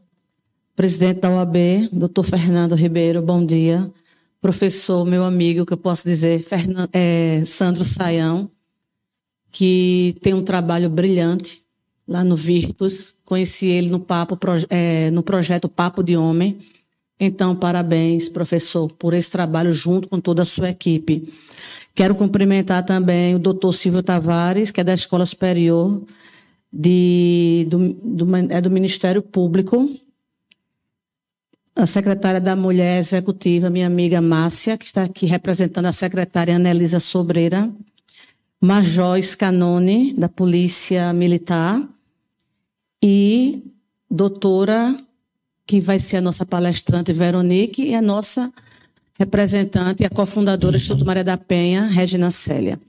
Presidente 0.74 1.20
da 1.20 1.30
OAB, 1.30 1.88
doutor 1.92 2.24
Fernando 2.24 2.74
Ribeiro, 2.74 3.22
bom 3.22 3.46
dia. 3.46 3.88
Professor, 4.40 5.04
meu 5.04 5.22
amigo, 5.22 5.64
que 5.64 5.72
eu 5.72 5.76
posso 5.76 6.02
dizer, 6.02 6.42
Fernando, 6.42 6.90
é, 6.92 7.44
Sandro 7.46 7.84
Saião, 7.84 8.50
que 9.52 10.16
tem 10.20 10.34
um 10.34 10.42
trabalho 10.42 10.90
brilhante 10.90 11.62
lá 12.06 12.24
no 12.24 12.34
Virtus. 12.34 13.14
Conheci 13.24 13.68
ele 13.68 13.88
no, 13.88 14.00
papo, 14.00 14.36
é, 14.68 15.12
no 15.12 15.22
projeto 15.22 15.68
Papo 15.68 16.02
de 16.02 16.16
Homem. 16.16 16.58
Então, 17.20 17.54
parabéns, 17.54 18.28
professor, 18.28 18.90
por 18.94 19.14
esse 19.14 19.30
trabalho 19.30 19.72
junto 19.72 20.08
com 20.08 20.20
toda 20.20 20.42
a 20.42 20.44
sua 20.44 20.70
equipe. 20.70 21.32
Quero 21.94 22.14
cumprimentar 22.14 22.84
também 22.84 23.34
o 23.34 23.38
doutor 23.38 23.72
Silvio 23.72 24.02
Tavares, 24.02 24.70
que 24.70 24.80
é 24.80 24.84
da 24.84 24.94
Escola 24.94 25.26
Superior 25.26 26.02
de, 26.72 27.66
do, 27.68 27.92
do, 27.92 28.36
é 28.36 28.60
do 28.60 28.70
Ministério 28.70 29.20
Público, 29.20 29.86
a 31.76 31.86
secretária 31.86 32.40
da 32.40 32.56
Mulher 32.56 32.98
Executiva, 32.98 33.70
minha 33.70 33.86
amiga 33.86 34.20
Márcia, 34.20 34.78
que 34.78 34.84
está 34.84 35.04
aqui 35.04 35.26
representando 35.26 35.86
a 35.86 35.92
secretária 35.92 36.56
Anelisa 36.56 37.00
Sobreira, 37.00 37.70
Major 38.60 39.20
Scanone, 39.22 40.14
da 40.14 40.28
Polícia 40.28 41.12
Militar, 41.12 41.82
e 43.02 43.64
doutora, 44.10 44.96
que 45.66 45.80
vai 45.80 45.98
ser 45.98 46.18
a 46.18 46.20
nossa 46.20 46.46
palestrante, 46.46 47.12
Veronique, 47.12 47.82
e 47.82 47.94
a 47.94 48.02
nossa 48.02 48.52
representante 49.22 50.02
e 50.02 50.06
a 50.06 50.10
cofundadora 50.10 50.72
do 50.72 50.80
Instituto 50.80 51.06
Maria 51.06 51.22
da 51.22 51.36
Penha, 51.36 51.82
Regina 51.86 52.30
Célia. 52.30 52.80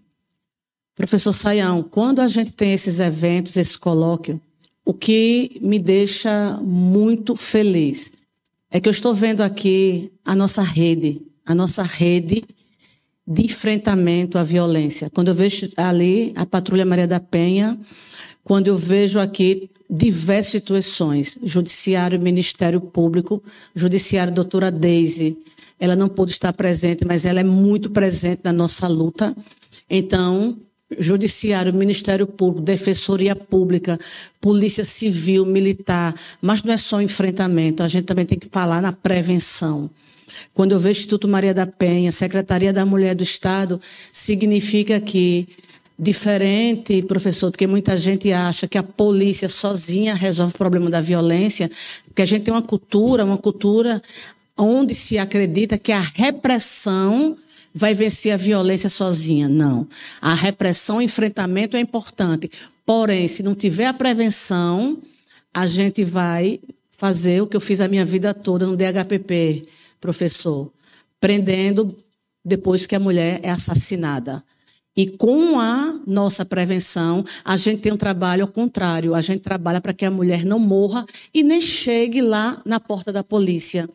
Professor 0.96 1.32
Saião, 1.32 1.84
quando 1.84 2.22
a 2.22 2.28
gente 2.28 2.54
tem 2.54 2.74
esses 2.74 3.00
eventos, 3.00 3.56
esse 3.56 3.78
colóquio, 3.78 4.42
o 4.84 4.94
que 4.94 5.60
me 5.62 5.78
deixa 5.78 6.60
muito 6.62 7.36
feliz 7.36 8.14
é 8.72 8.80
que 8.80 8.90
eu 8.90 8.92
estou 8.92 9.14
vendo 9.14 9.42
aqui 9.42 10.12
a 10.26 10.36
nossa 10.36 10.64
rede, 10.64 11.22
a 11.46 11.54
nossa 11.54 11.84
rede 11.84 12.44
de 13.26 13.46
enfrentamento 13.46 14.38
à 14.40 14.44
violência. 14.44 15.10
Quando 15.14 15.28
eu 15.28 15.34
vejo 15.36 15.70
ali 15.78 16.34
a 16.36 16.46
Patrulha 16.46 16.86
Maria 16.86 17.08
da 17.08 17.20
Penha, 17.20 17.80
quando 18.44 18.68
eu 18.68 18.76
vejo 18.76 19.20
aqui 19.20 19.70
diversas 19.88 20.48
situações, 20.48 21.38
Judiciário, 21.44 22.20
Ministério 22.20 22.82
Público, 22.82 23.42
Judiciário 23.76 24.34
Doutora 24.34 24.72
Deise, 24.72 25.38
ela 25.84 25.98
não 25.98 26.08
pôde 26.08 26.32
estar 26.32 26.54
presente, 26.54 27.04
mas 27.04 27.26
ela 27.26 27.42
é 27.42 27.44
muito 27.44 27.90
presente 27.90 28.40
na 28.42 28.54
nossa 28.54 28.88
luta. 28.88 29.36
Então, 29.90 30.56
Judiciário, 30.98 31.74
Ministério 31.74 32.26
Público, 32.26 32.62
Defensoria 32.62 33.36
Pública, 33.36 34.00
Polícia 34.40 34.86
Civil, 34.86 35.46
Militar, 35.46 36.16
mas 36.42 36.64
não 36.64 36.74
é 36.74 36.78
só 36.78 37.02
enfrentamento, 37.02 37.84
a 37.84 37.90
gente 37.90 38.06
também 38.06 38.26
tem 38.26 38.40
que 38.40 38.48
falar 38.48 38.82
na 38.82 38.94
prevenção. 38.94 39.90
Quando 40.54 40.72
eu 40.72 40.80
vejo 40.80 41.00
Instituto 41.00 41.28
Maria 41.28 41.54
da 41.54 41.68
Penha, 41.68 42.14
Secretaria 42.14 42.72
da 42.72 42.86
Mulher 42.86 43.14
do 43.14 43.24
Estado, 43.24 43.82
significa 44.14 45.02
que, 45.02 45.50
diferente, 46.00 47.02
professor, 47.02 47.52
do 47.52 47.58
que 47.58 47.68
muita 47.68 47.98
gente 47.98 48.32
acha 48.32 48.70
que 48.70 48.78
a 48.78 48.84
polícia 48.84 49.50
sozinha 49.50 50.16
resolve 50.16 50.54
o 50.56 50.58
problema 50.58 50.90
da 50.90 51.02
violência, 51.02 51.70
porque 52.06 52.22
a 52.22 52.26
gente 52.26 52.44
tem 52.44 52.54
uma 52.54 52.62
cultura, 52.62 53.26
uma 53.26 53.38
cultura 53.38 54.02
onde 54.58 54.94
se 54.94 55.18
acredita 55.18 55.78
que 55.78 55.92
a 55.92 56.00
repressão 56.00 57.38
vai 57.74 57.94
vencer 57.94 58.32
a 58.32 58.38
violência 58.38 58.90
sozinha. 58.90 59.50
Não. 59.50 59.88
A 60.22 60.34
repressão, 60.34 60.98
o 60.98 61.02
enfrentamento 61.02 61.76
é 61.76 61.80
importante. 61.80 62.52
Porém, 62.86 63.28
se 63.28 63.42
não 63.42 63.56
tiver 63.56 63.86
a 63.86 63.94
prevenção, 63.94 65.00
a 65.54 65.66
gente 65.66 66.04
vai 66.04 66.60
fazer 66.92 67.42
o 67.42 67.48
que 67.48 67.58
eu 67.58 67.62
fiz 67.62 67.82
a 67.82 67.88
minha 67.88 68.06
vida 68.06 68.34
toda 68.34 68.66
no 68.66 68.78
DHPP 68.78 69.64
professor, 70.00 70.72
prendendo 71.20 71.96
depois 72.44 72.86
que 72.86 72.96
a 72.96 73.00
mulher 73.00 73.40
é 73.42 73.50
assassinada. 73.50 74.44
E 74.96 75.08
com 75.08 75.60
a 75.60 76.00
nossa 76.06 76.46
prevenção, 76.46 77.26
a 77.44 77.58
gente 77.58 77.82
tem 77.82 77.92
um 77.92 77.98
trabalho 77.98 78.44
ao 78.44 78.48
contrário. 78.48 79.16
A 79.16 79.22
gente 79.22 79.40
trabalha 79.40 79.82
para 79.82 79.94
que 79.94 80.06
a 80.06 80.12
mulher 80.12 80.46
não 80.46 80.60
morra 80.60 81.04
e 81.34 81.42
nem 81.42 81.60
chegue 81.60 82.22
lá 82.22 82.62
na 82.64 82.80
porta 82.80 83.12
da 83.12 83.24
polícia. 83.24 83.90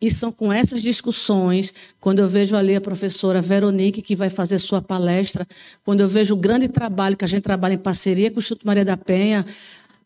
E 0.00 0.10
são 0.10 0.30
com 0.30 0.52
essas 0.52 0.82
discussões, 0.82 1.72
quando 1.98 2.18
eu 2.18 2.28
vejo 2.28 2.54
ali 2.54 2.74
a 2.74 2.80
professora 2.80 3.40
Veronique, 3.40 4.02
que 4.02 4.14
vai 4.14 4.28
fazer 4.28 4.58
sua 4.58 4.82
palestra, 4.82 5.46
quando 5.84 6.00
eu 6.00 6.08
vejo 6.08 6.34
o 6.34 6.36
grande 6.36 6.68
trabalho 6.68 7.16
que 7.16 7.24
a 7.24 7.28
gente 7.28 7.42
trabalha 7.42 7.74
em 7.74 7.78
parceria 7.78 8.30
com 8.30 8.36
o 8.36 8.40
Instituto 8.40 8.66
Maria 8.66 8.84
da 8.84 8.96
Penha, 8.96 9.44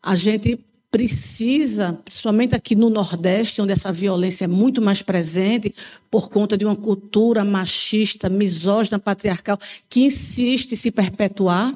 a 0.01 0.15
gente 0.15 0.57
precisa, 0.91 1.97
principalmente 2.03 2.53
aqui 2.53 2.75
no 2.75 2.89
Nordeste, 2.89 3.61
onde 3.61 3.71
essa 3.71 3.91
violência 3.93 4.43
é 4.43 4.47
muito 4.47 4.81
mais 4.81 5.01
presente, 5.01 5.73
por 6.09 6.29
conta 6.29 6.57
de 6.57 6.65
uma 6.65 6.75
cultura 6.75 7.45
machista, 7.45 8.27
misógina, 8.27 8.99
patriarcal, 8.99 9.57
que 9.89 10.01
insiste 10.01 10.73
em 10.73 10.75
se 10.75 10.91
perpetuar. 10.91 11.73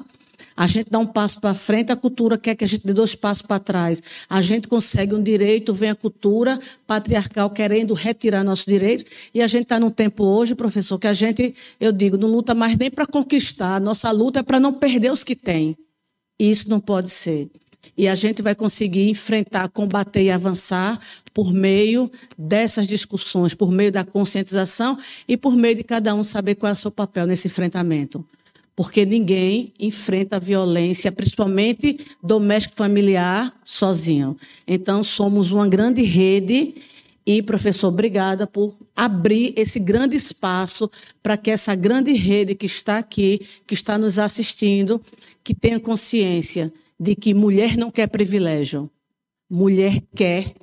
A 0.56 0.66
gente 0.66 0.88
dá 0.90 0.98
um 0.98 1.06
passo 1.06 1.38
para 1.38 1.54
frente, 1.54 1.92
a 1.92 1.96
cultura 1.96 2.38
quer 2.38 2.54
que 2.54 2.64
a 2.64 2.66
gente 2.66 2.86
dê 2.86 2.94
dois 2.94 3.14
passos 3.14 3.42
para 3.42 3.60
trás. 3.60 4.02
A 4.28 4.40
gente 4.40 4.66
consegue 4.66 5.14
um 5.14 5.22
direito, 5.22 5.74
vem 5.74 5.90
a 5.90 5.94
cultura 5.94 6.58
patriarcal 6.86 7.50
querendo 7.50 7.92
retirar 7.92 8.42
nossos 8.42 8.64
direitos. 8.64 9.04
E 9.34 9.42
a 9.42 9.46
gente 9.46 9.64
está 9.64 9.78
num 9.78 9.90
tempo 9.90 10.24
hoje, 10.24 10.54
professor, 10.54 10.98
que 10.98 11.06
a 11.06 11.12
gente, 11.12 11.54
eu 11.78 11.92
digo, 11.92 12.16
não 12.16 12.28
luta 12.28 12.54
mais 12.54 12.76
nem 12.78 12.90
para 12.90 13.06
conquistar. 13.06 13.78
Nossa 13.80 14.10
luta 14.10 14.40
é 14.40 14.42
para 14.42 14.58
não 14.58 14.72
perder 14.72 15.12
os 15.12 15.22
que 15.22 15.36
têm. 15.36 15.76
E 16.40 16.50
isso 16.50 16.70
não 16.70 16.80
pode 16.80 17.10
ser. 17.10 17.50
E 17.96 18.08
a 18.08 18.14
gente 18.14 18.40
vai 18.40 18.54
conseguir 18.54 19.10
enfrentar, 19.10 19.68
combater 19.68 20.22
e 20.22 20.30
avançar 20.30 20.98
por 21.34 21.52
meio 21.52 22.10
dessas 22.36 22.86
discussões, 22.86 23.52
por 23.52 23.70
meio 23.70 23.92
da 23.92 24.04
conscientização 24.04 24.98
e 25.28 25.36
por 25.36 25.54
meio 25.54 25.76
de 25.76 25.84
cada 25.84 26.14
um 26.14 26.24
saber 26.24 26.54
qual 26.54 26.70
é 26.70 26.72
o 26.72 26.76
seu 26.76 26.90
papel 26.90 27.26
nesse 27.26 27.46
enfrentamento. 27.46 28.24
Porque 28.76 29.06
ninguém 29.06 29.72
enfrenta 29.80 30.36
a 30.36 30.38
violência, 30.38 31.10
principalmente 31.10 31.98
doméstico 32.22 32.76
familiar, 32.76 33.52
sozinho. 33.64 34.36
Então, 34.68 35.02
somos 35.02 35.50
uma 35.50 35.66
grande 35.66 36.02
rede 36.02 36.74
e, 37.26 37.42
professor, 37.42 37.88
obrigada 37.88 38.46
por 38.46 38.72
abrir 38.94 39.52
esse 39.56 39.80
grande 39.80 40.14
espaço 40.14 40.88
para 41.20 41.36
que 41.36 41.50
essa 41.50 41.74
grande 41.74 42.12
rede 42.12 42.54
que 42.54 42.66
está 42.66 42.98
aqui, 42.98 43.40
que 43.66 43.74
está 43.74 43.98
nos 43.98 44.18
assistindo, 44.18 45.02
que 45.42 45.52
tenha 45.52 45.80
consciência 45.80 46.72
de 47.00 47.16
que 47.16 47.34
mulher 47.34 47.76
não 47.76 47.90
quer 47.90 48.06
privilégio, 48.06 48.88
mulher 49.50 50.00
quer 50.14 50.54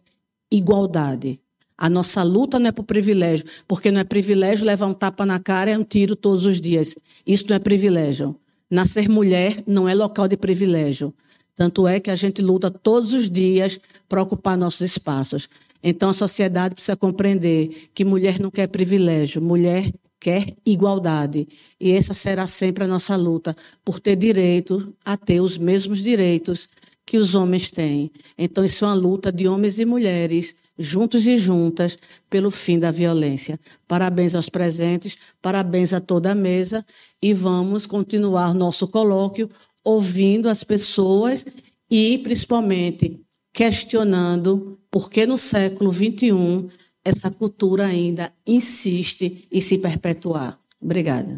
igualdade. 0.50 1.43
A 1.84 1.90
nossa 1.90 2.24
luta 2.24 2.60
não 2.60 2.70
é 2.70 2.72
por 2.72 2.86
privilégio, 2.86 3.46
porque 3.68 3.92
não 3.92 4.00
é 4.00 4.06
privilégio 4.06 4.66
levar 4.66 4.86
um 4.86 4.94
tapa 4.94 5.26
na 5.26 5.38
cara 5.38 5.70
e 5.70 5.78
um 5.78 5.84
tiro 5.84 6.16
todos 6.16 6.46
os 6.46 6.62
dias. 6.62 6.96
Isso 7.28 7.44
não 7.50 7.58
é 7.58 7.60
privilégio. 7.60 8.38
Nascer 8.72 9.10
mulher 9.10 9.62
não 9.68 9.90
é 9.90 9.94
local 9.94 10.26
de 10.30 10.38
privilégio. 10.38 11.14
Tanto 11.54 11.86
é 11.86 12.00
que 12.00 12.10
a 12.10 12.16
gente 12.16 12.42
luta 12.42 12.72
todos 12.72 13.12
os 13.12 13.30
dias 13.30 13.82
para 14.08 14.22
ocupar 14.22 14.58
nossos 14.58 14.80
espaços. 14.80 15.50
Então 15.84 16.08
a 16.08 16.14
sociedade 16.14 16.74
precisa 16.74 16.96
compreender 16.96 17.90
que 17.94 18.06
mulher 18.06 18.40
não 18.40 18.50
quer 18.50 18.68
privilégio, 18.68 19.42
mulher 19.42 19.92
quer 20.22 20.56
igualdade. 20.66 21.46
E 21.82 21.92
essa 21.92 22.14
será 22.14 22.48
sempre 22.48 22.86
a 22.86 22.88
nossa 22.88 23.14
luta, 23.18 23.58
por 23.84 24.00
ter 24.00 24.16
direito 24.16 24.96
a 25.04 25.18
ter 25.18 25.42
os 25.42 25.58
mesmos 25.58 26.02
direitos 26.02 26.70
que 27.06 27.18
os 27.18 27.36
homens 27.36 27.70
têm. 27.70 28.10
Então, 28.38 28.64
isso 28.64 28.86
é 28.86 28.88
uma 28.88 28.94
luta 28.94 29.34
de 29.34 29.50
homens 29.50 29.80
e 29.80 29.84
mulheres, 29.84 30.56
juntos 30.78 31.26
e 31.26 31.38
juntas, 31.38 31.98
pelo 32.30 32.50
fim 32.50 32.80
da 32.80 32.92
violência. 32.92 33.60
Parabéns 33.88 34.36
aos 34.36 34.50
presentes, 34.50 35.18
parabéns 35.42 35.94
a 35.94 36.00
toda 36.00 36.32
a 36.32 36.36
mesa 36.36 36.86
e 37.22 37.34
vamos 37.34 37.86
continuar 37.86 38.54
nosso 38.54 38.88
colóquio 38.88 39.50
ouvindo 39.84 40.50
as 40.50 40.64
pessoas 40.64 41.46
e, 41.90 42.18
principalmente, 42.20 43.20
questionando 43.52 44.80
por 44.90 45.10
que 45.10 45.26
no 45.26 45.38
século 45.38 45.92
XXI 45.92 46.70
essa 47.06 47.30
cultura 47.30 47.86
ainda 47.86 48.32
insiste 48.48 49.48
em 49.52 49.62
se 49.62 49.78
perpetuar. 49.78 50.58
Obrigada. 50.82 51.38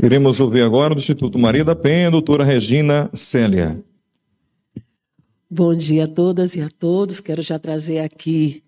Iremos 0.00 0.38
ouvir 0.38 0.62
agora 0.62 0.94
do 0.94 1.00
Instituto 1.00 1.38
Maria 1.38 1.64
da 1.64 1.74
Penha, 1.74 2.10
doutora 2.10 2.44
Regina 2.44 3.10
Célia. 3.14 3.82
Bom 5.50 5.74
dia 5.74 6.04
a 6.04 6.06
todas 6.08 6.54
e 6.56 6.60
a 6.60 6.68
todos. 6.68 7.20
Quero 7.20 7.40
já 7.40 7.58
trazer 7.58 8.00
aqui 8.00 8.62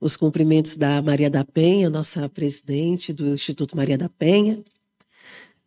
os 0.00 0.16
cumprimentos 0.16 0.76
da 0.76 1.02
Maria 1.02 1.28
da 1.28 1.44
Penha, 1.44 1.90
nossa 1.90 2.26
presidente 2.26 3.12
do 3.12 3.34
Instituto 3.34 3.76
Maria 3.76 3.98
da 3.98 4.08
Penha, 4.08 4.58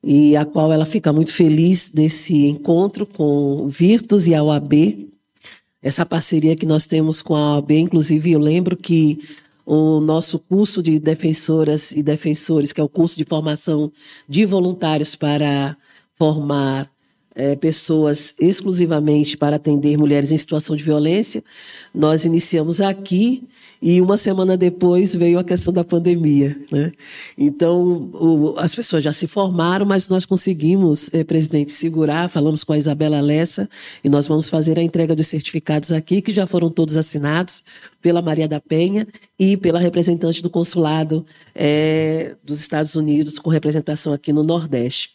e 0.03 0.36
a 0.36 0.43
qual 0.43 0.74
ela 0.74 0.88
fica 0.88 1.13
muito 1.13 1.31
feliz 1.31 1.91
desse 1.93 2.48
encontro 2.48 3.05
com 3.05 3.57
o 3.63 3.67
Virtus 3.67 4.25
e 4.25 4.34
a 4.34 4.41
OAB, 4.41 5.07
essa 5.84 6.03
parceria 6.03 6.55
que 6.55 6.65
nós 6.65 6.88
temos 6.88 7.22
com 7.22 7.36
a 7.36 7.57
OAB. 7.57 7.72
Inclusive, 7.74 8.31
eu 8.31 8.39
lembro 8.39 8.75
que 8.75 9.19
o 9.67 10.00
nosso 10.00 10.39
curso 10.39 10.81
de 10.81 10.98
defensoras 10.98 11.91
e 11.91 12.01
defensores, 12.01 12.74
que 12.74 12.81
é 12.81 12.84
o 12.84 12.89
curso 12.89 13.15
de 13.19 13.24
formação 13.24 13.91
de 14.27 14.45
voluntários 14.45 15.15
para 15.15 15.77
formar 16.15 16.89
é, 17.35 17.55
pessoas 17.55 18.33
exclusivamente 18.39 19.37
para 19.37 19.57
atender 19.57 19.97
mulheres 19.97 20.31
em 20.31 20.37
situação 20.37 20.75
de 20.75 20.83
violência, 20.83 21.43
nós 21.93 22.23
iniciamos 22.25 22.79
aqui 22.79 23.43
e 23.81 24.01
uma 24.01 24.17
semana 24.17 24.55
depois 24.55 25.13
veio 25.13 25.37
a 25.37 25.43
questão 25.43 25.71
da 25.71 25.83
pandemia. 25.83 26.57
Né? 26.71 26.91
Então, 27.37 28.09
o, 28.13 28.55
as 28.57 28.73
pessoas 28.73 29.03
já 29.03 29.13
se 29.13 29.27
formaram, 29.27 29.85
mas 29.85 30.07
nós 30.09 30.25
conseguimos, 30.25 31.13
eh, 31.13 31.23
presidente, 31.23 31.71
segurar. 31.71 32.29
Falamos 32.29 32.63
com 32.63 32.73
a 32.73 32.77
Isabela 32.77 33.21
Lessa 33.21 33.69
e 34.03 34.09
nós 34.09 34.27
vamos 34.27 34.49
fazer 34.49 34.79
a 34.79 34.81
entrega 34.81 35.15
dos 35.15 35.27
certificados 35.27 35.91
aqui, 35.91 36.21
que 36.21 36.31
já 36.31 36.47
foram 36.47 36.69
todos 36.69 36.97
assinados 36.97 37.63
pela 38.01 38.21
Maria 38.21 38.47
da 38.47 38.61
Penha 38.61 39.07
e 39.37 39.57
pela 39.57 39.79
representante 39.79 40.41
do 40.41 40.49
consulado 40.49 41.25
eh, 41.53 42.35
dos 42.43 42.59
Estados 42.59 42.95
Unidos, 42.95 43.37
com 43.37 43.49
representação 43.49 44.13
aqui 44.13 44.31
no 44.31 44.43
Nordeste. 44.43 45.11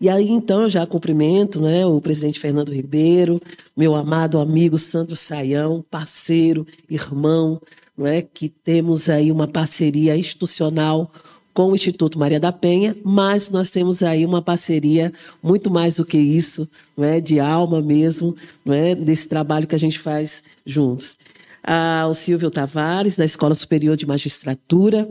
E 0.00 0.08
aí, 0.08 0.30
então, 0.30 0.62
eu 0.62 0.70
já 0.70 0.86
cumprimento 0.86 1.60
né, 1.60 1.84
o 1.84 2.00
presidente 2.00 2.38
Fernando 2.38 2.72
Ribeiro, 2.72 3.40
meu 3.76 3.96
amado 3.96 4.38
amigo 4.38 4.78
Sandro 4.78 5.16
Saião, 5.16 5.84
parceiro, 5.90 6.64
irmão, 6.88 7.60
não 7.96 8.06
é, 8.06 8.22
que 8.22 8.48
temos 8.48 9.08
aí 9.08 9.32
uma 9.32 9.48
parceria 9.48 10.16
institucional 10.16 11.10
com 11.52 11.72
o 11.72 11.74
Instituto 11.74 12.16
Maria 12.16 12.38
da 12.38 12.52
Penha, 12.52 12.94
mas 13.04 13.50
nós 13.50 13.70
temos 13.70 14.00
aí 14.04 14.24
uma 14.24 14.40
parceria 14.40 15.12
muito 15.42 15.68
mais 15.68 15.96
do 15.96 16.04
que 16.04 16.16
isso, 16.16 16.70
não 16.96 17.04
é, 17.04 17.20
de 17.20 17.40
alma 17.40 17.82
mesmo, 17.82 18.36
não 18.64 18.72
é, 18.72 18.94
desse 18.94 19.28
trabalho 19.28 19.66
que 19.66 19.74
a 19.74 19.78
gente 19.78 19.98
faz 19.98 20.44
juntos. 20.64 21.16
Ah, 21.60 22.06
o 22.08 22.14
Silvio 22.14 22.52
Tavares, 22.52 23.16
da 23.16 23.24
Escola 23.24 23.56
Superior 23.56 23.96
de 23.96 24.06
Magistratura, 24.06 25.08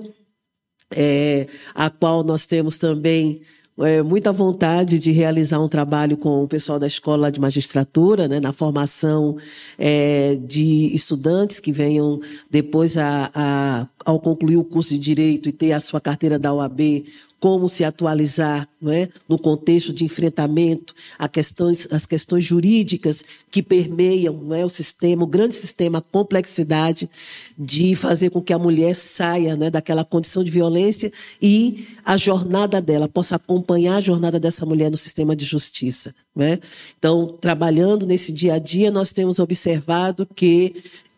é, 0.96 1.48
a 1.76 1.90
qual 1.90 2.24
nós 2.24 2.46
temos 2.46 2.78
também 2.78 3.42
é, 3.80 4.02
muita 4.02 4.32
vontade 4.32 4.98
de 4.98 5.12
realizar 5.12 5.60
um 5.60 5.68
trabalho 5.68 6.18
com 6.18 6.44
o 6.44 6.48
pessoal 6.48 6.80
da 6.80 6.88
Escola 6.88 7.32
de 7.32 7.40
Magistratura, 7.40 8.28
né, 8.28 8.40
na 8.40 8.52
formação 8.52 9.38
é, 9.78 10.36
de 10.36 10.96
estudantes 10.96 11.60
que 11.60 11.72
venham 11.72 12.20
depois, 12.50 12.98
a, 12.98 13.30
a, 13.34 13.88
ao 14.04 14.20
concluir 14.20 14.58
o 14.58 14.64
curso 14.64 14.94
de 14.94 15.00
Direito 15.00 15.48
e 15.48 15.52
ter 15.52 15.74
a 15.74 15.80
sua 15.80 16.02
carteira 16.02 16.40
da 16.40 16.54
OAB, 16.54 17.06
como 17.40 17.70
se 17.70 17.84
atualizar 17.84 18.68
não 18.82 18.92
é? 18.92 19.10
no 19.28 19.38
contexto 19.38 19.94
de 19.94 20.04
enfrentamento 20.04 20.94
a 21.18 21.28
questões, 21.28 21.88
as 21.92 22.06
questões 22.06 22.44
jurídicas 22.44 23.24
que 23.52 23.62
permeiam 23.62 24.34
não 24.34 24.56
é? 24.56 24.66
o 24.66 24.70
sistema, 24.70 25.24
o 25.24 25.28
grande 25.28 25.56
sistema, 25.56 26.00
a 26.00 26.02
complexidade 26.02 27.10
de 27.58 27.96
fazer 27.96 28.30
com 28.30 28.42
que 28.42 28.54
a 28.54 28.60
mulher 28.60 28.96
saia 28.96 29.56
né, 29.56 29.70
daquela 29.70 30.04
condição 30.04 30.44
de 30.44 30.52
violência 30.52 31.12
e 31.42 31.88
a 32.06 32.18
jornada 32.18 32.82
dela 32.82 33.08
possa 33.08 33.36
acompanhar 33.36 33.98
a 33.98 34.02
jornada 34.02 34.40
dessa 34.40 34.66
mulher 34.66 34.90
no 34.90 34.98
sistema 34.98 35.36
de 35.36 35.46
justiça. 35.46 36.14
Né? 36.36 36.60
Então, 36.98 37.36
trabalhando 37.40 38.06
nesse 38.06 38.32
dia 38.32 38.54
a 38.54 38.60
dia, 38.60 38.92
nós 38.92 39.12
temos 39.12 39.40
observado 39.40 40.28
que 40.36 40.76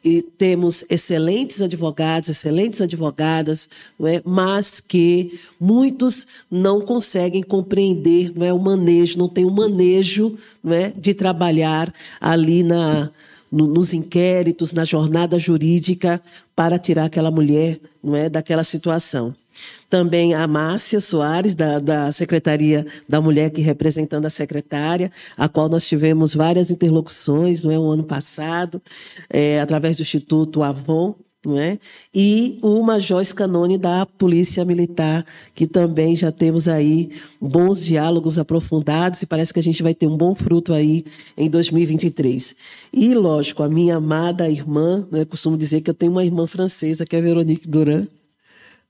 e 0.09 0.23
temos 0.23 0.83
excelentes 0.89 1.61
advogados, 1.61 2.29
excelentes 2.29 2.81
advogadas, 2.81 3.69
é? 4.03 4.21
mas 4.25 4.79
que 4.79 5.39
muitos 5.59 6.25
não 6.49 6.81
conseguem 6.81 7.43
compreender 7.43 8.31
não 8.35 8.43
é? 8.43 8.51
o 8.51 8.57
manejo, 8.57 9.19
não 9.19 9.29
tem 9.29 9.45
o 9.45 9.51
manejo 9.51 10.35
não 10.63 10.73
é? 10.73 10.89
de 10.89 11.13
trabalhar 11.13 11.93
ali 12.19 12.63
na, 12.63 13.11
no, 13.51 13.67
nos 13.67 13.93
inquéritos, 13.93 14.73
na 14.73 14.83
jornada 14.83 15.37
jurídica, 15.37 16.19
para 16.55 16.79
tirar 16.79 17.05
aquela 17.05 17.29
mulher 17.29 17.79
não 18.03 18.15
é? 18.15 18.29
daquela 18.29 18.63
situação. 18.63 19.35
Também 19.89 20.33
a 20.33 20.45
Márcia 20.47 21.01
Soares, 21.01 21.55
da, 21.55 21.79
da 21.79 22.11
Secretaria 22.11 22.85
da 23.07 23.19
Mulher, 23.19 23.49
que 23.49 23.61
representando 23.61 24.25
a 24.25 24.29
secretária, 24.29 25.11
a 25.37 25.49
qual 25.49 25.67
nós 25.67 25.87
tivemos 25.87 26.33
várias 26.33 26.69
interlocuções 26.69 27.63
não 27.63 27.71
é, 27.71 27.79
o 27.79 27.91
ano 27.91 28.03
passado, 28.03 28.81
é, 29.29 29.59
através 29.59 29.97
do 29.97 30.03
Instituto 30.03 30.61
Avon, 30.61 31.15
é? 31.47 31.79
E 32.13 32.59
o 32.61 32.83
Major 32.83 33.23
Scanone 33.23 33.77
da 33.77 34.05
Polícia 34.05 34.65
Militar, 34.65 35.25
que 35.55 35.65
também 35.65 36.13
já 36.13 36.33
temos 36.33 36.67
aí 36.67 37.11
bons 37.39 37.85
diálogos 37.85 38.37
aprofundados 38.37 39.21
e 39.21 39.25
parece 39.25 39.53
que 39.53 39.59
a 39.59 39.63
gente 39.63 39.81
vai 39.81 39.93
ter 39.93 40.05
um 40.05 40.17
bom 40.17 40.35
fruto 40.35 40.73
aí 40.73 41.05
em 41.37 41.49
2023. 41.49 42.57
E, 42.91 43.15
lógico, 43.15 43.63
a 43.63 43.69
minha 43.69 43.95
amada 43.95 44.49
irmã, 44.49 45.07
né, 45.09 45.23
costumo 45.23 45.57
dizer 45.57 45.79
que 45.79 45.89
eu 45.89 45.93
tenho 45.93 46.11
uma 46.11 46.25
irmã 46.25 46.45
francesa, 46.45 47.05
que 47.05 47.15
é 47.15 47.19
a 47.19 47.21
Veronique 47.21 47.69
Duran, 47.69 48.05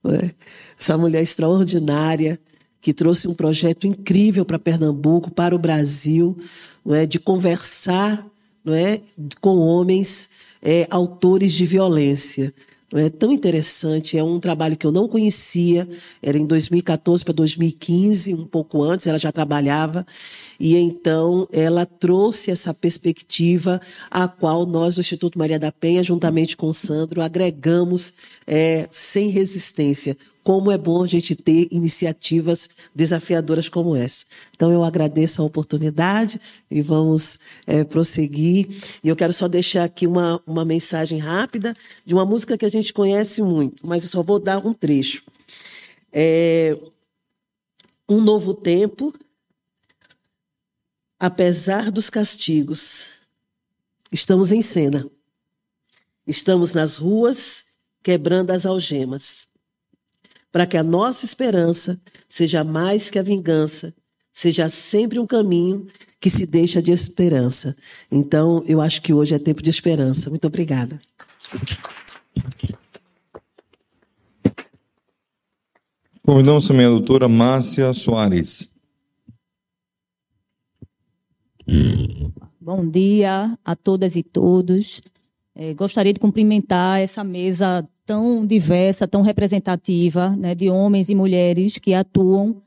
é? 0.05 0.31
Essa 0.79 0.97
mulher 0.97 1.21
extraordinária 1.21 2.39
que 2.81 2.93
trouxe 2.93 3.27
um 3.27 3.33
projeto 3.33 3.85
incrível 3.85 4.45
para 4.45 4.57
Pernambuco, 4.57 5.29
para 5.29 5.53
o 5.53 5.59
Brasil, 5.59 6.38
não 6.85 6.95
é? 6.95 7.05
de 7.05 7.19
conversar 7.19 8.25
não 8.63 8.73
é? 8.73 9.01
com 9.41 9.57
homens 9.57 10.31
é, 10.62 10.88
autores 10.89 11.53
de 11.53 11.65
violência. 11.65 12.53
É 12.91 13.08
tão 13.08 13.32
interessante, 13.32 14.17
é 14.17 14.23
um 14.23 14.39
trabalho 14.39 14.75
que 14.75 14.86
eu 14.86 14.91
não 14.91 15.08
conhecia, 15.08 15.88
era 16.23 16.39
em 16.39 16.45
2014 16.45 17.23
para 17.23 17.34
2015, 17.34 18.34
um 18.34 18.45
pouco 18.45 18.82
antes, 18.82 19.06
ela 19.06 19.19
já 19.19 19.32
trabalhava, 19.32 20.04
e 20.60 20.75
então 20.75 21.47
ela 21.52 21.86
trouxe 21.86 22.49
essa 22.49 22.73
perspectiva 22.73 23.80
a 24.10 24.28
qual 24.28 24.65
nós, 24.65 24.95
do 24.95 25.02
Instituto 25.02 25.38
Maria 25.38 25.60
da 25.60 25.71
Penha, 25.71 26.04
juntamente 26.04 26.58
com 26.58 26.67
o 26.67 26.73
Sandro, 26.73 27.21
agregamos 27.21 28.13
é, 28.47 28.88
sem 28.89 29.30
resistência. 29.30 30.17
Como 30.43 30.71
é 30.71 30.78
bom 30.78 31.04
a 31.04 31.08
gente 31.08 31.36
ter 31.36 31.67
iniciativas 31.69 32.69
desafiadoras 32.95 33.67
como 33.69 33.95
essa. 33.95 34.25
Então, 34.56 34.71
eu 34.71 34.84
agradeço 34.84 35.41
a 35.41 35.45
oportunidade 35.45 36.39
e 36.71 36.82
vamos 36.82 37.39
é, 37.67 37.84
prosseguir. 37.84 38.67
E 39.04 39.08
eu 39.08 39.15
quero 39.15 39.34
só 39.34 39.47
deixar 39.47 39.84
aqui 39.84 40.08
uma, 40.08 40.41
uma 40.47 40.65
mensagem 40.65 41.19
rápida 41.19 41.75
de 42.06 42.13
uma 42.13 42.25
música 42.25 42.58
que 42.58 42.65
a 42.65 42.69
gente 42.69 42.93
conhece 42.93 43.41
muito, 43.41 43.86
mas 43.86 44.04
eu 44.04 44.10
só 44.10 44.23
vou 44.23 44.39
dar 44.39 44.65
um 44.65 44.73
trecho. 44.73 45.23
É, 46.12 46.78
um 48.10 48.19
novo 48.19 48.56
tempo, 48.56 49.13
apesar 51.19 51.91
dos 51.91 52.10
castigos, 52.10 53.10
estamos 54.12 54.52
em 54.52 54.63
cena. 54.63 55.08
Estamos 56.25 56.73
nas 56.73 56.97
ruas 56.97 57.65
quebrando 58.02 58.52
as 58.52 58.65
algemas, 58.65 59.48
para 60.51 60.65
que 60.65 60.77
a 60.77 60.83
nossa 60.83 61.25
esperança 61.25 61.99
seja 62.27 62.63
mais 62.63 63.09
que 63.09 63.19
a 63.19 63.23
vingança, 63.23 63.93
seja 64.33 64.67
sempre 64.69 65.19
um 65.19 65.27
caminho 65.27 65.88
que 66.19 66.29
se 66.29 66.45
deixa 66.45 66.81
de 66.81 66.91
esperança. 66.91 67.75
Então, 68.12 68.63
eu 68.67 68.81
acho 68.81 69.01
que 69.01 69.13
hoje 69.13 69.35
é 69.35 69.39
tempo 69.39 69.62
de 69.62 69.69
esperança. 69.69 70.29
Muito 70.29 70.47
obrigada. 70.47 70.99
Convidamos 76.23 76.67
também 76.67 76.85
a 76.85 76.89
doutora 76.89 77.27
Márcia 77.27 77.93
Soares. 77.93 78.71
Bom 82.59 82.88
dia 82.88 83.57
a 83.63 83.75
todas 83.75 84.15
e 84.15 84.21
todos. 84.21 85.01
É, 85.55 85.73
gostaria 85.73 86.13
de 86.13 86.19
cumprimentar 86.19 86.99
essa 86.99 87.23
mesa 87.23 87.88
tão 88.10 88.43
diversa, 88.43 89.08
tão 89.08 89.22
representativa, 89.22 90.30
né, 90.36 90.56
de 90.56 90.67
homens 90.67 91.10
e 91.10 91.15
mulheres 91.15 91.78
que 91.78 91.93
atuam 91.93 92.60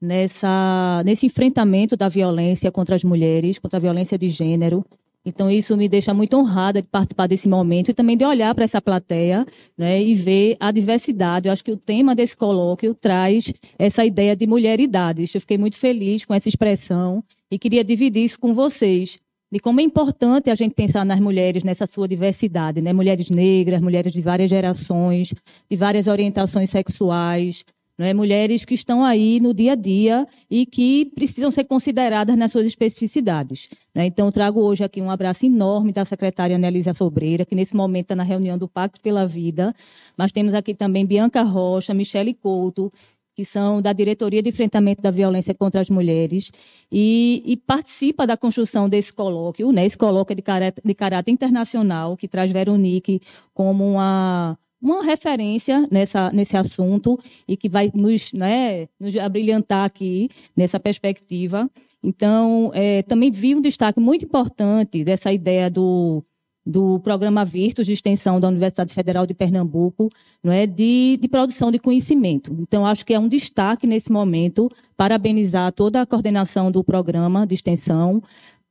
nessa, 0.00 1.02
nesse 1.04 1.26
enfrentamento 1.26 1.98
da 1.98 2.08
violência 2.08 2.72
contra 2.72 2.94
as 2.94 3.04
mulheres, 3.04 3.58
contra 3.58 3.76
a 3.76 3.80
violência 3.80 4.16
de 4.16 4.30
gênero. 4.30 4.82
Então, 5.22 5.50
isso 5.50 5.76
me 5.76 5.86
deixa 5.86 6.14
muito 6.14 6.34
honrada 6.38 6.80
de 6.80 6.88
participar 6.88 7.26
desse 7.26 7.46
momento 7.46 7.90
e 7.90 7.94
também 7.94 8.16
de 8.16 8.24
olhar 8.24 8.54
para 8.54 8.64
essa 8.64 8.80
plateia 8.80 9.46
né, 9.76 10.02
e 10.02 10.14
ver 10.14 10.56
a 10.58 10.72
diversidade. 10.72 11.46
Eu 11.46 11.52
acho 11.52 11.62
que 11.62 11.72
o 11.72 11.76
tema 11.76 12.14
desse 12.14 12.34
colóquio 12.34 12.94
traz 12.94 13.52
essa 13.78 14.02
ideia 14.02 14.34
de 14.34 14.46
mulheridades. 14.46 15.34
Eu 15.34 15.42
fiquei 15.42 15.58
muito 15.58 15.76
feliz 15.76 16.24
com 16.24 16.32
essa 16.32 16.48
expressão 16.48 17.22
e 17.50 17.58
queria 17.58 17.84
dividir 17.84 18.24
isso 18.24 18.40
com 18.40 18.54
vocês 18.54 19.18
de 19.56 19.60
como 19.60 19.80
é 19.80 19.82
importante 19.82 20.50
a 20.50 20.54
gente 20.54 20.74
pensar 20.74 21.02
nas 21.02 21.18
mulheres 21.18 21.64
nessa 21.64 21.86
sua 21.86 22.06
diversidade, 22.06 22.82
né? 22.82 22.92
Mulheres 22.92 23.30
negras, 23.30 23.80
mulheres 23.80 24.12
de 24.12 24.20
várias 24.20 24.50
gerações, 24.50 25.32
de 25.70 25.76
várias 25.78 26.06
orientações 26.08 26.68
sexuais, 26.68 27.64
né? 27.96 28.12
mulheres 28.12 28.66
que 28.66 28.74
estão 28.74 29.02
aí 29.02 29.40
no 29.40 29.54
dia 29.54 29.72
a 29.72 29.74
dia 29.74 30.26
e 30.50 30.66
que 30.66 31.06
precisam 31.14 31.50
ser 31.50 31.64
consideradas 31.64 32.36
nas 32.36 32.52
suas 32.52 32.66
especificidades. 32.66 33.70
Né? 33.94 34.04
Então, 34.04 34.30
trago 34.30 34.60
hoje 34.60 34.84
aqui 34.84 35.00
um 35.00 35.10
abraço 35.10 35.46
enorme 35.46 35.90
da 35.90 36.04
secretária 36.04 36.56
Anelisa 36.56 36.92
Sobreira, 36.92 37.46
que 37.46 37.54
nesse 37.54 37.74
momento 37.74 38.04
está 38.04 38.14
na 38.14 38.24
reunião 38.24 38.58
do 38.58 38.68
Pacto 38.68 39.00
pela 39.00 39.26
Vida, 39.26 39.74
mas 40.18 40.32
temos 40.32 40.52
aqui 40.52 40.74
também 40.74 41.06
Bianca 41.06 41.42
Rocha, 41.42 41.94
Michele 41.94 42.34
Couto, 42.34 42.92
que 43.36 43.44
são 43.44 43.82
da 43.82 43.92
Diretoria 43.92 44.42
de 44.42 44.48
Enfrentamento 44.48 45.02
da 45.02 45.10
Violência 45.10 45.54
contra 45.54 45.78
as 45.78 45.90
Mulheres, 45.90 46.50
e, 46.90 47.42
e 47.44 47.54
participa 47.54 48.26
da 48.26 48.34
construção 48.34 48.88
desse 48.88 49.12
colóquio. 49.12 49.70
Né? 49.72 49.84
Esse 49.84 49.98
colóquio 49.98 50.34
de 50.34 50.40
caráter, 50.40 50.82
de 50.82 50.94
caráter 50.94 51.30
internacional, 51.30 52.16
que 52.16 52.26
traz 52.26 52.50
Veronique 52.50 53.20
como 53.52 53.86
uma, 53.86 54.58
uma 54.80 55.04
referência 55.04 55.86
nessa, 55.90 56.30
nesse 56.32 56.56
assunto 56.56 57.20
e 57.46 57.58
que 57.58 57.68
vai 57.68 57.90
nos, 57.94 58.32
né, 58.32 58.88
nos 58.98 59.14
abrilhantar 59.18 59.84
aqui 59.84 60.30
nessa 60.56 60.80
perspectiva. 60.80 61.70
Então, 62.02 62.70
é, 62.72 63.02
também 63.02 63.30
vi 63.30 63.54
um 63.54 63.60
destaque 63.60 64.00
muito 64.00 64.24
importante 64.24 65.04
dessa 65.04 65.30
ideia 65.30 65.68
do 65.68 66.24
do 66.66 66.98
programa 66.98 67.44
Virtus 67.44 67.86
de 67.86 67.92
extensão 67.92 68.40
da 68.40 68.48
Universidade 68.48 68.92
Federal 68.92 69.24
de 69.24 69.34
Pernambuco, 69.34 70.10
não 70.42 70.52
é, 70.52 70.66
de, 70.66 71.16
de 71.20 71.28
produção 71.28 71.70
de 71.70 71.78
conhecimento. 71.78 72.52
Então, 72.60 72.84
acho 72.84 73.06
que 73.06 73.14
é 73.14 73.20
um 73.20 73.28
destaque 73.28 73.86
nesse 73.86 74.10
momento 74.10 74.68
parabenizar 74.96 75.70
toda 75.72 76.00
a 76.00 76.06
coordenação 76.06 76.72
do 76.72 76.82
programa 76.82 77.46
de 77.46 77.54
extensão, 77.54 78.20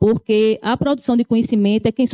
porque 0.06 0.60
a 0.62 0.78
produção 0.78 1.18
de 1.18 1.26
conhecimento 1.26 1.88
é 1.88 1.92
quem 1.92 2.06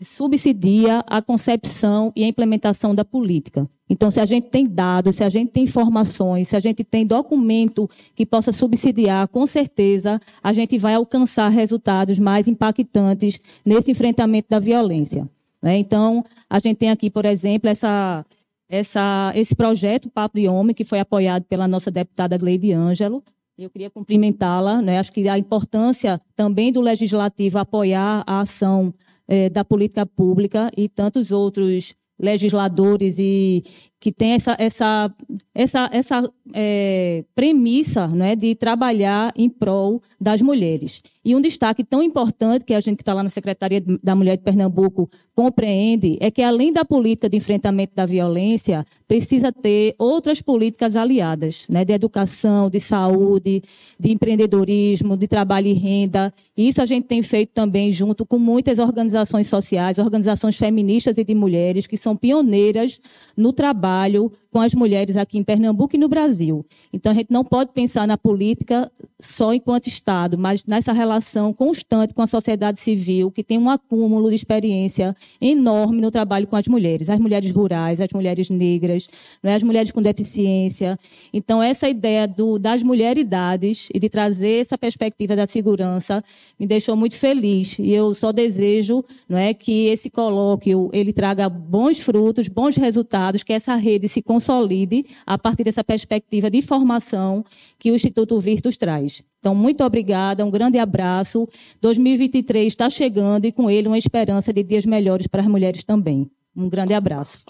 subsidia 0.00 1.04
a 1.06 1.20
concepção 1.20 2.10
e 2.16 2.24
a 2.24 2.26
implementação 2.26 2.94
da 2.94 3.04
política. 3.04 3.68
Então, 3.86 4.10
se 4.10 4.18
a 4.18 4.24
gente 4.24 4.48
tem 4.48 4.64
dados, 4.64 5.16
se 5.16 5.24
a 5.24 5.28
gente 5.28 5.50
tem 5.50 5.64
informações, 5.64 6.48
se 6.48 6.56
a 6.56 6.60
gente 6.60 6.82
tem 6.82 7.06
documento 7.06 7.86
que 8.14 8.24
possa 8.24 8.50
subsidiar, 8.50 9.28
com 9.28 9.44
certeza 9.44 10.18
a 10.42 10.54
gente 10.54 10.78
vai 10.78 10.94
alcançar 10.94 11.50
resultados 11.50 12.18
mais 12.18 12.48
impactantes 12.48 13.38
nesse 13.62 13.90
enfrentamento 13.90 14.48
da 14.48 14.58
violência. 14.58 15.28
Né? 15.62 15.76
Então, 15.76 16.24
a 16.48 16.58
gente 16.58 16.78
tem 16.78 16.88
aqui, 16.88 17.10
por 17.10 17.26
exemplo, 17.26 17.68
essa, 17.68 18.24
essa, 18.70 19.32
esse 19.34 19.54
projeto 19.54 20.08
Papo 20.08 20.40
de 20.40 20.48
Homem, 20.48 20.74
que 20.74 20.82
foi 20.82 20.98
apoiado 20.98 21.44
pela 21.44 21.68
nossa 21.68 21.90
deputada 21.90 22.38
Gleide 22.38 22.72
Ângelo, 22.72 23.22
eu 23.58 23.70
queria 23.70 23.90
cumprimentá-la. 23.90 24.82
Né? 24.82 24.98
Acho 24.98 25.12
que 25.12 25.28
a 25.28 25.38
importância 25.38 26.20
também 26.34 26.72
do 26.72 26.80
legislativo 26.80 27.58
apoiar 27.58 28.24
a 28.26 28.40
ação 28.40 28.92
eh, 29.28 29.48
da 29.48 29.64
política 29.64 30.04
pública 30.04 30.70
e 30.76 30.88
tantos 30.88 31.30
outros 31.30 31.94
legisladores 32.18 33.18
e 33.18 33.62
que 34.04 34.12
tem 34.12 34.32
essa, 34.32 34.54
essa, 34.58 35.10
essa, 35.54 35.88
essa 35.90 36.32
é, 36.52 37.24
premissa 37.34 38.06
né, 38.06 38.36
de 38.36 38.54
trabalhar 38.54 39.32
em 39.34 39.48
prol 39.48 40.02
das 40.20 40.42
mulheres. 40.42 41.02
E 41.24 41.34
um 41.34 41.40
destaque 41.40 41.82
tão 41.82 42.02
importante 42.02 42.66
que 42.66 42.74
a 42.74 42.80
gente 42.80 42.96
que 42.96 43.02
está 43.02 43.14
lá 43.14 43.22
na 43.22 43.30
Secretaria 43.30 43.82
da 44.02 44.14
Mulher 44.14 44.36
de 44.36 44.42
Pernambuco 44.42 45.08
compreende 45.34 46.18
é 46.20 46.30
que, 46.30 46.42
além 46.42 46.70
da 46.70 46.84
política 46.84 47.30
de 47.30 47.38
enfrentamento 47.38 47.94
da 47.96 48.04
violência, 48.04 48.84
precisa 49.08 49.50
ter 49.50 49.94
outras 49.98 50.42
políticas 50.42 50.96
aliadas, 50.96 51.64
né, 51.66 51.82
de 51.82 51.94
educação, 51.94 52.68
de 52.68 52.80
saúde, 52.80 53.62
de 53.98 54.12
empreendedorismo, 54.12 55.16
de 55.16 55.26
trabalho 55.26 55.68
e 55.68 55.72
renda. 55.72 56.30
E 56.54 56.68
isso 56.68 56.82
a 56.82 56.86
gente 56.86 57.06
tem 57.06 57.22
feito 57.22 57.52
também 57.54 57.90
junto 57.90 58.26
com 58.26 58.38
muitas 58.38 58.78
organizações 58.78 59.46
sociais, 59.46 59.96
organizações 59.96 60.58
feministas 60.58 61.16
e 61.16 61.24
de 61.24 61.34
mulheres 61.34 61.86
que 61.86 61.96
são 61.96 62.14
pioneiras 62.14 63.00
no 63.34 63.50
trabalho 63.50 63.93
trabalho 63.94 64.32
com 64.54 64.60
as 64.60 64.72
mulheres 64.72 65.16
aqui 65.16 65.36
em 65.36 65.42
Pernambuco 65.42 65.96
e 65.96 65.98
no 65.98 66.08
Brasil. 66.08 66.64
Então, 66.92 67.10
a 67.10 67.14
gente 67.16 67.28
não 67.28 67.44
pode 67.44 67.72
pensar 67.72 68.06
na 68.06 68.16
política 68.16 68.88
só 69.18 69.52
enquanto 69.52 69.88
Estado, 69.88 70.38
mas 70.38 70.64
nessa 70.64 70.92
relação 70.92 71.52
constante 71.52 72.14
com 72.14 72.22
a 72.22 72.26
sociedade 72.28 72.78
civil, 72.78 73.32
que 73.32 73.42
tem 73.42 73.58
um 73.58 73.68
acúmulo 73.68 74.28
de 74.28 74.36
experiência 74.36 75.16
enorme 75.40 76.00
no 76.00 76.08
trabalho 76.08 76.46
com 76.46 76.54
as 76.54 76.68
mulheres, 76.68 77.10
as 77.10 77.18
mulheres 77.18 77.50
rurais, 77.50 78.00
as 78.00 78.12
mulheres 78.12 78.48
negras, 78.48 79.08
é? 79.42 79.54
as 79.56 79.64
mulheres 79.64 79.90
com 79.90 80.00
deficiência. 80.00 80.96
Então, 81.32 81.60
essa 81.60 81.88
ideia 81.88 82.28
do, 82.28 82.56
das 82.56 82.80
mulheridades 82.84 83.88
e 83.92 83.98
de 83.98 84.08
trazer 84.08 84.60
essa 84.60 84.78
perspectiva 84.78 85.34
da 85.34 85.48
segurança 85.48 86.22
me 86.60 86.64
deixou 86.64 86.94
muito 86.94 87.16
feliz. 87.16 87.80
E 87.80 87.90
eu 87.90 88.14
só 88.14 88.30
desejo 88.30 89.04
não 89.28 89.36
é, 89.36 89.52
que 89.52 89.86
esse 89.86 90.08
colóquio 90.08 90.90
ele 90.92 91.12
traga 91.12 91.48
bons 91.48 91.98
frutos, 91.98 92.46
bons 92.46 92.76
resultados, 92.76 93.42
que 93.42 93.52
essa 93.52 93.74
rede 93.74 94.06
se 94.06 94.22
consolide 94.22 94.43
consolide 94.44 95.06
a 95.24 95.38
partir 95.38 95.64
dessa 95.64 95.82
perspectiva 95.82 96.50
de 96.50 96.60
formação 96.60 97.44
que 97.78 97.90
o 97.90 97.94
Instituto 97.94 98.38
Virtus 98.38 98.76
traz. 98.76 99.22
Então, 99.38 99.54
muito 99.54 99.82
obrigada, 99.82 100.44
um 100.44 100.50
grande 100.50 100.78
abraço. 100.78 101.48
2023 101.80 102.66
está 102.66 102.90
chegando 102.90 103.46
e 103.46 103.52
com 103.52 103.70
ele 103.70 103.88
uma 103.88 103.98
esperança 103.98 104.52
de 104.52 104.62
dias 104.62 104.84
melhores 104.84 105.26
para 105.26 105.40
as 105.40 105.48
mulheres 105.48 105.82
também. 105.82 106.30
Um 106.54 106.68
grande 106.68 106.92
abraço. 106.92 107.44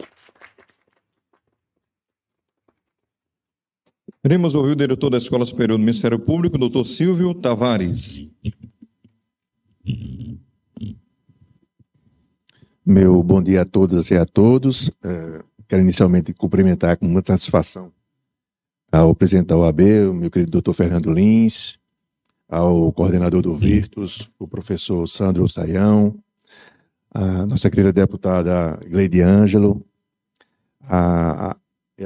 Queremos 4.23 4.55
ouvir 4.55 4.73
o 4.73 4.77
diretor 4.77 5.11
da 5.11 5.19
Escola 5.19 5.45
Superior 5.45 5.77
do 5.77 5.81
Ministério 5.81 6.19
Público, 6.19 6.57
doutor 6.57 6.85
Silvio 6.85 7.35
Tavares. 7.35 8.31
Meu 12.87 13.23
bom 13.23 13.43
dia 13.43 13.63
a 13.63 13.65
todas 13.65 14.11
e 14.11 14.17
a 14.17 14.25
todos. 14.25 14.91
Quero 15.67 15.83
inicialmente 15.83 16.33
cumprimentar 16.33 16.97
com 16.97 17.07
muita 17.07 17.33
satisfação 17.33 17.93
ao 18.93 19.15
presidente 19.15 19.47
da 19.49 19.57
OAB, 19.57 19.81
o 20.11 20.15
meu 20.15 20.31
querido 20.31 20.53
doutor 20.53 20.73
Fernando 20.73 21.11
Lins, 21.11 21.79
ao 22.49 22.93
coordenador 22.93 23.43
do 23.43 23.57
Virtus, 23.57 24.31
o 24.39 24.47
professor 24.47 25.07
Sandro 25.09 25.49
Saião, 25.49 26.15
a 27.13 27.45
nossa 27.45 27.69
querida 27.69 27.93
deputada 27.93 28.79
Gleide 28.89 29.21
Ângelo, 29.21 29.85
a, 30.83 31.51
a, 31.51 31.57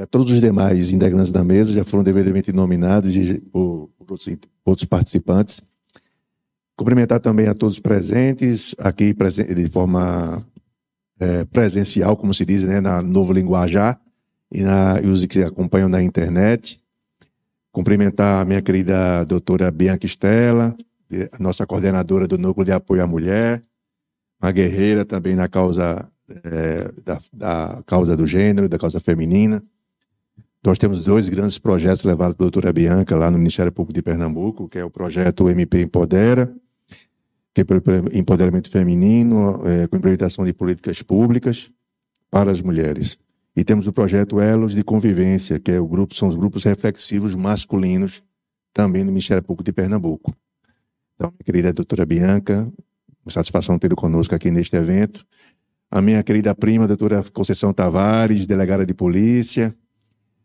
a 0.01 0.05
todos 0.07 0.31
os 0.31 0.41
demais 0.41 0.91
integrantes 0.91 1.31
da 1.31 1.43
mesa, 1.43 1.73
já 1.73 1.85
foram 1.85 2.03
devidamente 2.03 2.51
nominados 2.51 3.13
por, 3.51 3.89
por 3.95 4.11
outros, 4.11 4.37
outros 4.65 4.85
participantes. 4.85 5.61
Cumprimentar 6.75 7.19
também 7.19 7.47
a 7.47 7.53
todos 7.53 7.77
presentes, 7.77 8.73
aqui 8.79 9.13
de 9.13 9.69
forma 9.69 10.43
é, 11.19 11.45
presencial, 11.45 12.15
como 12.15 12.33
se 12.33 12.45
diz, 12.45 12.63
né, 12.63 12.79
na 12.79 13.01
novo 13.01 13.33
linguajar, 13.33 13.99
e, 14.51 14.63
na, 14.63 14.99
e 15.03 15.07
os 15.07 15.25
que 15.25 15.43
acompanham 15.43 15.89
na 15.89 16.01
internet. 16.01 16.81
Cumprimentar 17.71 18.41
a 18.41 18.45
minha 18.45 18.61
querida 18.61 19.23
doutora 19.25 19.69
Bianca 19.69 20.05
Estela, 20.05 20.75
a 21.31 21.41
nossa 21.41 21.65
coordenadora 21.67 22.27
do 22.27 22.37
Núcleo 22.37 22.65
de 22.65 22.71
Apoio 22.71 23.03
à 23.03 23.07
Mulher, 23.07 23.63
uma 24.41 24.51
guerreira 24.51 25.05
também 25.05 25.35
na 25.35 25.47
causa 25.47 26.07
é, 26.43 26.91
da, 27.03 27.17
da, 27.31 27.83
causa 27.85 28.15
do 28.15 28.25
gênero, 28.25 28.69
da 28.69 28.79
causa 28.79 28.99
feminina. 28.99 29.61
Nós 30.63 30.77
temos 30.77 31.03
dois 31.03 31.29
grandes 31.29 31.57
projetos 31.57 32.03
levados 32.03 32.35
pela 32.35 32.49
doutora 32.49 32.73
Bianca 32.73 33.15
lá 33.15 33.29
no 33.29 33.37
Ministério 33.37 33.71
Público 33.71 33.93
de 33.93 34.01
Pernambuco, 34.01 34.67
que 34.67 34.79
é 34.79 34.83
o 34.83 34.89
projeto 34.89 35.49
MP 35.49 35.81
Empodera 35.81 36.53
empoderamento 38.13 38.69
feminino, 38.69 39.61
é, 39.67 39.87
com 39.87 39.97
implementação 39.97 40.45
de 40.45 40.53
políticas 40.53 41.01
públicas 41.01 41.71
para 42.29 42.51
as 42.51 42.61
mulheres. 42.61 43.17
E 43.55 43.63
temos 43.63 43.87
o 43.87 43.93
projeto 43.93 44.39
Elos 44.39 44.73
de 44.73 44.83
Convivência, 44.83 45.59
que 45.59 45.71
é 45.71 45.79
o 45.79 45.87
grupo, 45.87 46.13
são 46.13 46.27
os 46.27 46.35
grupos 46.35 46.63
reflexivos 46.63 47.35
masculinos, 47.35 48.23
também 48.73 49.03
no 49.03 49.11
Ministério 49.11 49.43
Público 49.43 49.63
de 49.63 49.73
Pernambuco. 49.73 50.33
Então, 51.15 51.31
minha 51.31 51.43
querida 51.43 51.73
doutora 51.73 52.05
Bianca, 52.05 52.71
satisfação 53.27 53.77
ter 53.77 53.93
conosco 53.95 54.33
aqui 54.33 54.49
neste 54.51 54.75
evento. 54.75 55.25
A 55.91 56.01
minha 56.01 56.23
querida 56.23 56.53
prima, 56.55 56.87
doutora 56.87 57.23
Conceição 57.33 57.73
Tavares, 57.73 58.47
delegada 58.47 58.85
de 58.85 58.93
polícia, 58.93 59.75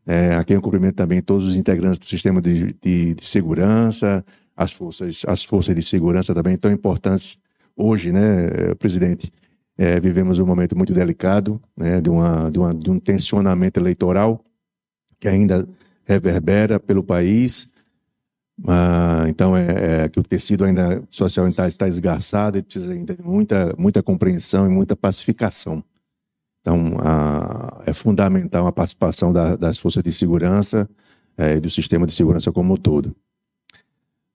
é, 0.06 0.34
a 0.34 0.44
quem 0.44 0.56
eu 0.56 0.62
cumprimento 0.62 0.96
também 0.96 1.22
todos 1.22 1.46
os 1.46 1.56
integrantes 1.56 1.98
do 1.98 2.06
sistema 2.06 2.40
de, 2.40 2.74
de, 2.82 3.14
de 3.14 3.24
segurança, 3.24 4.24
as 4.56 4.72
forças, 4.72 5.22
as 5.26 5.44
forças 5.44 5.74
de 5.74 5.82
segurança 5.82 6.34
também 6.34 6.56
tão 6.56 6.70
importantes 6.70 7.38
hoje, 7.76 8.12
né, 8.12 8.74
presidente? 8.78 9.32
É, 9.76 9.98
vivemos 9.98 10.38
um 10.38 10.46
momento 10.46 10.76
muito 10.76 10.92
delicado, 10.92 11.60
né, 11.76 12.00
de, 12.00 12.08
uma, 12.08 12.50
de, 12.50 12.58
uma, 12.58 12.72
de 12.72 12.90
um 12.90 12.98
tensionamento 12.98 13.80
eleitoral 13.80 14.44
que 15.18 15.26
ainda 15.26 15.66
reverbera 16.04 16.78
pelo 16.78 17.02
país. 17.02 17.72
Ah, 18.68 19.24
então, 19.26 19.56
é, 19.56 20.04
é, 20.04 20.08
que 20.08 20.20
o 20.20 20.22
tecido 20.22 20.64
ainda 20.64 21.02
social 21.10 21.48
está, 21.48 21.66
está 21.66 21.88
esgarçado 21.88 22.56
e 22.56 22.62
precisa 22.62 22.92
ainda 22.92 23.16
de 23.16 23.22
muita, 23.22 23.74
muita 23.76 24.00
compreensão 24.00 24.64
e 24.66 24.68
muita 24.68 24.94
pacificação. 24.94 25.82
Então, 26.60 26.96
a, 27.00 27.82
é 27.84 27.92
fundamental 27.92 28.66
a 28.66 28.72
participação 28.72 29.32
da, 29.32 29.56
das 29.56 29.76
forças 29.78 30.02
de 30.02 30.12
segurança 30.12 30.88
é, 31.36 31.56
e 31.56 31.60
do 31.60 31.68
sistema 31.68 32.06
de 32.06 32.12
segurança 32.12 32.52
como 32.52 32.74
um 32.74 32.76
todo. 32.76 33.14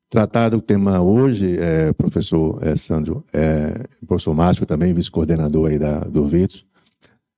Tratado 0.09 0.57
o 0.57 0.61
tema 0.61 0.99
hoje, 0.99 1.59
é, 1.59 1.93
professor 1.93 2.57
é, 2.63 2.75
Sandro, 2.75 3.23
é, 3.31 3.85
professor 4.07 4.33
Márcio 4.33 4.65
também, 4.65 4.91
vice-coordenador 4.91 5.69
aí 5.69 5.77
da, 5.77 5.99
do 5.99 6.25
VITS, 6.25 6.65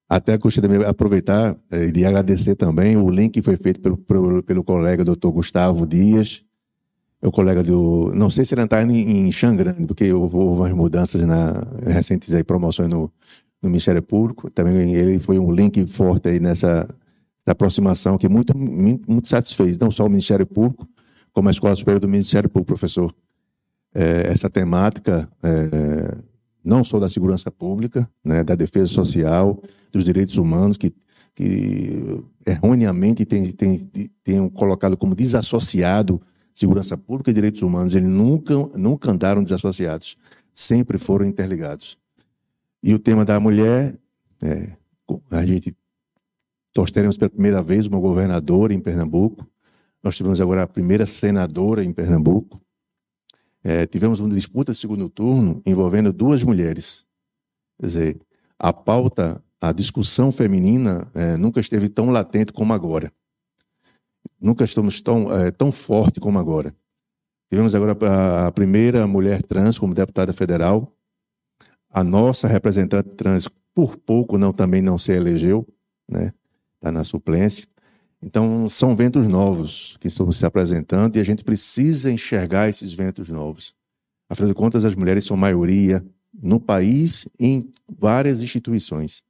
até 0.08 0.38
gostaria 0.38 0.80
de 0.80 0.86
aproveitar 0.86 1.58
é, 1.70 1.84
e 1.86 1.92
de 1.92 2.06
agradecer 2.06 2.56
também 2.56 2.96
o 2.96 3.10
link 3.10 3.34
que 3.34 3.42
foi 3.42 3.58
feito 3.58 3.82
pelo, 3.82 3.98
pelo, 3.98 4.42
pelo 4.42 4.64
colega 4.64 5.04
doutor 5.04 5.34
Gustavo 5.34 5.86
Dias, 5.86 6.46
é 7.22 7.28
o 7.28 7.32
colega 7.32 7.62
do, 7.62 8.10
não 8.16 8.30
sei 8.30 8.46
se 8.46 8.56
ele 8.56 8.64
está 8.64 8.82
em, 8.82 9.28
em 9.28 9.32
Xangrande, 9.34 9.86
porque 9.86 10.12
houve 10.14 10.38
umas 10.38 10.72
mudanças 10.72 11.26
na, 11.26 11.68
recentes 11.86 12.34
aí, 12.34 12.44
promoções 12.44 12.90
no, 12.90 13.12
no 13.62 13.70
Ministério 13.70 14.02
Público, 14.02 14.50
também 14.50 14.96
ele 14.96 15.20
foi 15.20 15.38
um 15.38 15.52
link 15.52 15.86
forte 15.88 16.30
aí 16.30 16.40
nessa 16.40 16.88
aproximação 17.46 18.18
que 18.18 18.30
muito, 18.30 18.58
muito 18.58 19.28
satisfez, 19.28 19.78
não 19.78 19.92
só 19.92 20.06
o 20.06 20.10
Ministério 20.10 20.46
Público, 20.46 20.88
como 21.34 21.48
a 21.48 21.52
Escola 21.52 21.76
Superior 21.76 22.00
do 22.00 22.08
Ministério 22.08 22.50
Público, 22.50 22.68
professor. 22.68 23.14
É, 23.94 24.32
essa 24.32 24.50
temática, 24.50 25.30
é, 25.44 26.18
não 26.64 26.84
só 26.84 27.00
da 27.00 27.10
segurança 27.10 27.52
pública, 27.52 28.10
né, 28.24 28.44
da 28.44 28.56
defesa 28.56 28.88
social, 28.88 29.62
dos 29.92 30.04
direitos 30.04 30.38
humanos, 30.38 30.78
que, 30.78 30.94
que 31.36 32.24
erroneamente 32.46 33.26
tem, 33.26 33.52
tem, 33.52 33.78
tem 34.24 34.50
colocado 34.50 34.96
como 34.96 35.14
desassociado 35.16 36.22
segurança 36.54 36.98
pública 36.98 37.32
e 37.32 37.34
direitos 37.34 37.62
humanos. 37.62 37.96
Eles 37.96 38.10
nunca, 38.10 38.54
nunca 38.78 39.12
andaram 39.12 39.44
desassociados, 39.44 40.18
sempre 40.54 40.98
foram 40.98 41.26
interligados. 41.26 41.98
E 42.84 42.94
o 42.94 43.00
tema 43.00 43.24
da 43.24 43.40
mulher, 43.40 43.98
é, 44.44 44.70
a 45.32 45.46
gente, 45.46 45.76
nós 46.76 46.92
teremos 46.92 47.18
pela 47.18 47.30
primeira 47.30 47.62
vez 47.62 47.88
uma 47.88 48.00
governadora 48.00 48.74
em 48.74 48.80
Pernambuco, 48.80 49.46
nós 50.04 50.16
tivemos 50.16 50.42
agora 50.42 50.64
a 50.64 50.68
primeira 50.68 51.06
senadora 51.06 51.84
em 51.84 51.94
Pernambuco. 51.94 52.62
é, 53.64 53.86
tivemos 53.86 54.20
uma 54.20 54.30
disputa 54.30 54.72
de 54.72 54.78
segundo 54.78 55.08
turno 55.08 55.62
envolvendo 55.66 56.12
duas 56.12 56.44
mulheres. 56.44 57.06
Quer 57.80 57.86
dizer, 57.86 58.22
a 58.58 58.74
pauta, 58.74 59.44
a 59.60 59.72
discussão 59.72 60.32
feminina 60.32 61.10
é, 61.14 61.38
nunca 61.38 61.60
esteve 61.60 61.88
tão 61.88 62.10
latente 62.10 62.52
como 62.52 62.74
agora. 62.74 63.14
Nunca 64.40 64.64
estamos 64.64 65.02
tão, 65.02 65.32
é, 65.36 65.52
tão 65.52 65.72
forte 65.72 66.20
como 66.20 66.40
agora. 66.40 66.76
Tivemos 67.50 67.76
agora 67.76 68.48
a 68.48 68.52
primeira 68.52 69.06
mulher 69.06 69.44
trans 69.44 69.78
como 69.78 69.94
deputada 69.94 70.34
federal. 70.34 70.96
A 71.90 72.04
nossa 72.04 72.48
representante 72.48 73.10
trans, 73.10 73.48
por 73.76 73.98
pouco, 73.98 74.38
não 74.38 74.54
também 74.54 74.82
não 74.82 74.98
se 74.98 75.12
elegeu, 75.12 75.68
né? 76.10 76.34
Está 76.76 76.92
na 76.92 77.04
suplência. 77.04 77.68
Então, 78.24 78.70
são 78.70 78.96
ventos 78.96 79.26
novos 79.26 79.98
que 80.00 80.08
estão 80.08 80.32
se 80.32 80.46
apresentando 80.46 81.18
e 81.18 81.20
a 81.20 81.24
gente 81.24 81.44
precisa 81.44 82.12
enxergar 82.12 82.70
esses 82.70 82.94
ventos 82.94 83.30
novos. 83.30 83.74
Afinal 84.30 84.50
de 84.50 84.56
contas, 84.56 84.86
as 84.86 84.96
mulheres 84.96 85.26
são 85.26 85.36
maioria 85.36 86.06
no 86.34 86.60
país 86.60 87.28
e 87.40 87.48
em 87.48 87.74
várias 87.90 88.44
instituições. 88.44 89.24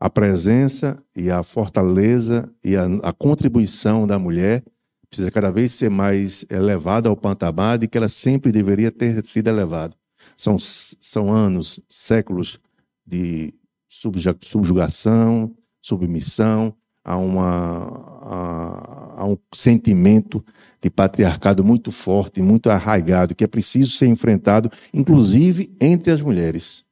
A 0.00 0.10
presença 0.10 1.02
e 1.14 1.30
a 1.30 1.42
fortaleza 1.42 2.50
e 2.64 2.74
a, 2.76 2.86
a 3.02 3.12
contribuição 3.12 4.06
da 4.06 4.18
mulher 4.18 4.64
precisa 5.08 5.30
cada 5.30 5.50
vez 5.50 5.72
ser 5.72 5.90
mais 5.90 6.44
elevada 6.50 7.08
ao 7.08 7.16
patamar 7.16 7.78
de 7.78 7.86
que 7.86 7.96
ela 7.96 8.08
sempre 8.08 8.50
deveria 8.50 8.90
ter 8.90 9.24
sido 9.24 9.48
elevada. 9.48 9.94
São, 10.36 10.58
são 10.58 11.32
anos, 11.32 11.78
séculos 11.88 12.58
de 13.06 13.54
subjugação, 13.88 15.54
submissão, 15.80 16.74
a, 17.04 17.16
uma, 17.18 17.82
a, 18.22 19.22
a 19.22 19.26
um 19.26 19.36
sentimento 19.52 20.44
de 20.80 20.90
patriarcado 20.90 21.62
muito 21.62 21.92
forte, 21.92 22.40
muito 22.40 22.70
arraigado, 22.70 23.34
que 23.34 23.44
é 23.44 23.46
preciso 23.46 23.92
ser 23.92 24.06
enfrentado, 24.06 24.70
inclusive 24.92 25.74
entre 25.80 26.10
as 26.10 26.22
mulheres, 26.22 26.84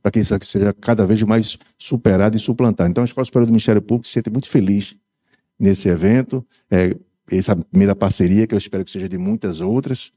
para 0.00 0.12
que 0.12 0.20
isso 0.20 0.36
seja 0.42 0.72
cada 0.72 1.04
vez 1.04 1.22
mais 1.24 1.58
superado 1.76 2.36
e 2.36 2.40
suplantado. 2.40 2.90
Então, 2.90 3.02
a 3.02 3.04
Escola 3.04 3.24
Superior 3.24 3.46
do 3.46 3.52
Ministério 3.52 3.82
Público 3.82 4.06
se 4.06 4.12
sente 4.12 4.30
muito 4.30 4.48
feliz 4.48 4.96
nesse 5.58 5.88
evento, 5.88 6.46
é, 6.70 6.96
essa 7.30 7.56
primeira 7.56 7.94
parceria, 7.94 8.46
que 8.46 8.54
eu 8.54 8.58
espero 8.58 8.84
que 8.84 8.90
seja 8.90 9.08
de 9.08 9.18
muitas 9.18 9.60
outras. 9.60 10.12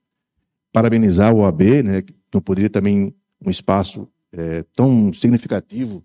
Parabenizar 0.72 1.34
o 1.34 1.40
OAB, 1.40 1.62
né, 1.84 2.02
que 2.04 2.14
não 2.32 2.42
poderia 2.42 2.70
também 2.70 3.16
um 3.44 3.50
espaço 3.50 4.08
é, 4.32 4.64
tão 4.76 5.12
significativo 5.12 6.04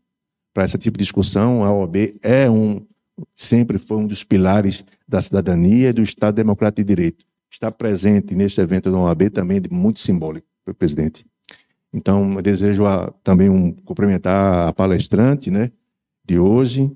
para 0.54 0.64
esse 0.64 0.78
tipo 0.78 0.96
de 0.96 1.04
discussão. 1.04 1.62
A 1.62 1.72
OAB 1.72 2.18
é 2.22 2.48
um, 2.48 2.86
sempre 3.34 3.78
foi 3.78 3.96
um 3.98 4.06
dos 4.06 4.24
pilares 4.24 4.84
da 5.06 5.20
cidadania 5.22 5.90
e 5.90 5.92
do 5.92 6.02
Estado 6.02 6.34
Democrático 6.34 6.82
de 6.82 6.94
Direito. 6.94 7.24
Estar 7.50 7.70
presente 7.70 8.34
neste 8.34 8.60
evento 8.60 8.90
da 8.90 8.98
OAB 8.98 9.30
também 9.30 9.58
é 9.58 9.74
muito 9.74 10.00
simbólico, 10.00 10.46
presidente. 10.76 11.24
Então, 11.92 12.34
desejo 12.42 12.86
a, 12.86 13.12
também 13.22 13.48
um, 13.48 13.72
cumprimentar 13.72 14.68
a 14.68 14.72
palestrante 14.72 15.50
né, 15.50 15.70
de 16.24 16.38
hoje. 16.38 16.90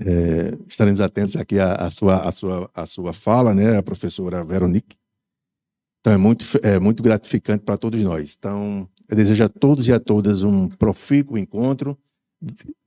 É, 0.00 0.58
estaremos 0.66 1.00
atentos 1.00 1.36
aqui 1.36 1.60
à, 1.60 1.74
à, 1.74 1.90
sua, 1.90 2.16
à, 2.16 2.32
sua, 2.32 2.70
à 2.74 2.84
sua 2.84 3.12
fala, 3.12 3.54
né, 3.54 3.76
a 3.76 3.82
professora 3.82 4.42
Veronique. 4.42 4.96
Então, 6.00 6.12
é 6.12 6.16
muito, 6.16 6.44
é 6.62 6.80
muito 6.80 7.02
gratificante 7.02 7.64
para 7.64 7.76
todos 7.76 8.00
nós. 8.02 8.34
Então, 8.36 8.88
eu 9.08 9.16
desejo 9.16 9.44
a 9.44 9.48
todos 9.48 9.86
e 9.86 9.92
a 9.92 10.00
todas 10.00 10.42
um 10.42 10.68
profícuo 10.68 11.38
encontro 11.38 11.96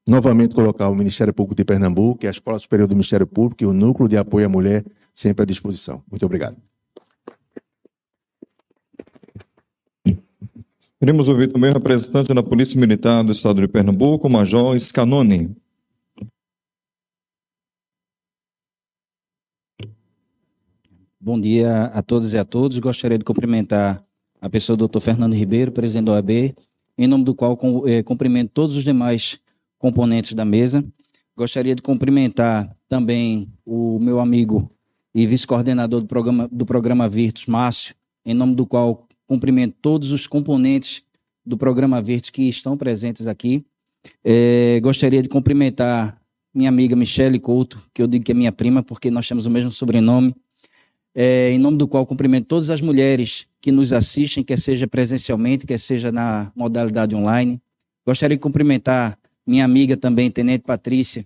novamente 0.10 0.56
colocar 0.56 0.90
o 0.90 0.96
Ministério 0.96 1.32
Público 1.34 1.56
de 1.56 1.64
Pernambuco, 1.64 2.26
a 2.26 2.30
Escola 2.32 2.58
Superior 2.58 2.88
do 2.88 2.96
Ministério 2.96 3.28
Público 3.28 3.64
e 3.64 3.68
o 3.68 3.74
Núcleo 3.74 4.10
de 4.10 4.18
Apoio 4.18 4.48
à 4.48 4.50
Mulher 4.50 4.84
sempre 5.14 5.44
à 5.44 5.46
disposição. 5.46 6.04
Muito 6.10 6.26
obrigado. 6.26 6.58
Queremos 11.00 11.30
ouvir 11.30 11.48
também 11.48 11.70
o 11.70 11.74
representante 11.74 12.34
da 12.34 12.44
Polícia 12.44 12.78
Militar 12.80 13.24
do 13.24 13.32
Estado 13.32 13.62
de 13.62 13.68
Pernambuco, 13.68 14.28
o 14.28 14.30
Major 14.30 14.78
Scanoni. 14.80 15.56
Bom 21.22 21.40
dia 21.40 21.86
a 21.86 22.02
todas 22.02 22.34
e 22.34 22.38
a 22.38 22.44
todos. 22.44 22.80
Gostaria 22.80 23.18
de 23.18 23.24
cumprimentar 23.24 24.04
a 24.42 24.50
pessoa 24.50 24.76
do 24.76 24.88
Dr. 24.88 25.00
Fernando 25.00 25.36
Ribeiro, 25.36 25.72
presidente 25.72 26.06
da 26.06 26.14
OAB, 26.14 26.56
em 26.98 27.08
nome 27.08 27.24
do 27.24 27.36
qual 27.36 27.58
eh, 27.86 28.02
cumprimento 28.02 28.52
todos 28.52 28.76
os 28.76 28.84
demais 28.84 29.40
componentes 29.80 30.34
da 30.34 30.46
mesa. 30.46 30.86
Gostaria 31.36 31.74
de 31.74 31.82
cumprimentar 31.82 32.70
também 32.88 33.52
o 33.66 33.98
meu 34.00 34.20
amigo 34.20 34.70
e 35.16 35.26
vice-coordenador 35.26 36.02
do 36.02 36.08
programa, 36.08 36.48
do 36.52 36.66
programa 36.66 37.10
Virtus, 37.10 37.48
Márcio, 37.48 37.96
em 38.26 38.34
nome 38.34 38.54
do 38.54 38.66
qual 38.66 39.08
cumprimento 39.26 39.76
todos 39.82 40.12
os 40.12 40.28
componentes 40.28 41.02
do 41.46 41.58
programa 41.58 42.02
Virtus 42.02 42.30
que 42.30 42.44
estão 42.44 42.78
presentes 42.78 43.26
aqui. 43.26 43.66
É, 44.24 44.80
gostaria 44.82 45.22
de 45.22 45.30
cumprimentar 45.30 46.20
minha 46.54 46.70
amiga 46.70 46.96
Michele 46.96 47.40
Couto, 47.40 47.82
que 47.94 48.02
eu 48.02 48.08
digo 48.08 48.26
que 48.26 48.32
é 48.32 48.36
minha 48.36 48.52
prima, 48.52 48.84
porque 48.84 49.10
nós 49.10 49.28
temos 49.28 49.46
o 49.46 49.50
mesmo 49.50 49.72
sobrenome, 49.72 50.36
é, 51.16 51.52
em 51.52 51.60
nome 51.60 51.78
do 51.78 51.88
qual 51.88 52.06
cumprimento 52.06 52.48
todas 52.48 52.70
as 52.70 52.82
mulheres 52.82 53.48
que 53.62 53.72
nos 53.72 53.94
assistem, 53.94 54.44
quer 54.44 54.60
seja 54.60 54.88
presencialmente, 54.88 55.66
quer 55.66 55.80
seja 55.80 56.12
na 56.12 56.52
modalidade 56.56 57.16
online. 57.16 57.62
Gostaria 58.06 58.38
de 58.38 58.42
cumprimentar 58.42 59.18
minha 59.50 59.66
amiga 59.66 59.98
também, 59.98 60.30
Tenente 60.30 60.64
Patrícia, 60.64 61.26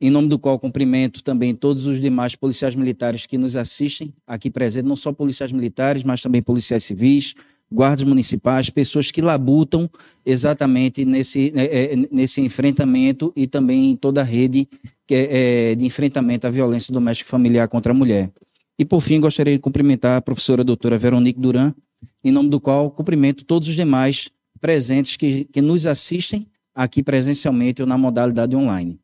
em 0.00 0.08
nome 0.08 0.28
do 0.28 0.38
qual 0.38 0.56
cumprimento 0.56 1.20
também 1.20 1.52
todos 1.52 1.86
os 1.86 2.00
demais 2.00 2.36
policiais 2.36 2.76
militares 2.76 3.26
que 3.26 3.36
nos 3.36 3.56
assistem 3.56 4.14
aqui 4.24 4.48
presentes, 4.48 4.88
não 4.88 4.94
só 4.94 5.12
policiais 5.12 5.50
militares, 5.50 6.04
mas 6.04 6.22
também 6.22 6.40
policiais 6.40 6.84
civis, 6.84 7.34
guardas 7.72 8.06
municipais, 8.06 8.70
pessoas 8.70 9.10
que 9.10 9.20
labutam 9.20 9.90
exatamente 10.24 11.04
nesse, 11.04 11.52
é, 11.56 11.94
é, 11.94 11.96
nesse 12.12 12.40
enfrentamento 12.40 13.32
e 13.34 13.48
também 13.48 13.90
em 13.90 13.96
toda 13.96 14.20
a 14.20 14.24
rede 14.24 14.68
é, 15.10 15.74
de 15.74 15.84
enfrentamento 15.84 16.46
à 16.46 16.50
violência 16.50 16.94
doméstica 16.94 17.28
familiar 17.28 17.66
contra 17.66 17.90
a 17.90 17.94
mulher. 17.96 18.30
E, 18.78 18.84
por 18.84 19.00
fim, 19.00 19.18
gostaria 19.18 19.54
de 19.54 19.58
cumprimentar 19.58 20.18
a 20.18 20.22
professora 20.22 20.62
doutora 20.62 20.98
Veronique 20.98 21.40
Duran, 21.40 21.74
em 22.22 22.30
nome 22.30 22.48
do 22.48 22.60
qual 22.60 22.92
cumprimento 22.92 23.44
todos 23.44 23.66
os 23.66 23.74
demais 23.74 24.30
presentes 24.60 25.16
que, 25.16 25.46
que 25.46 25.60
nos 25.60 25.84
assistem 25.84 26.46
aqui 26.76 27.02
presencialmente 27.02 27.80
ou 27.80 27.88
na 27.88 27.96
modalidade 27.96 28.54
online. 28.54 29.00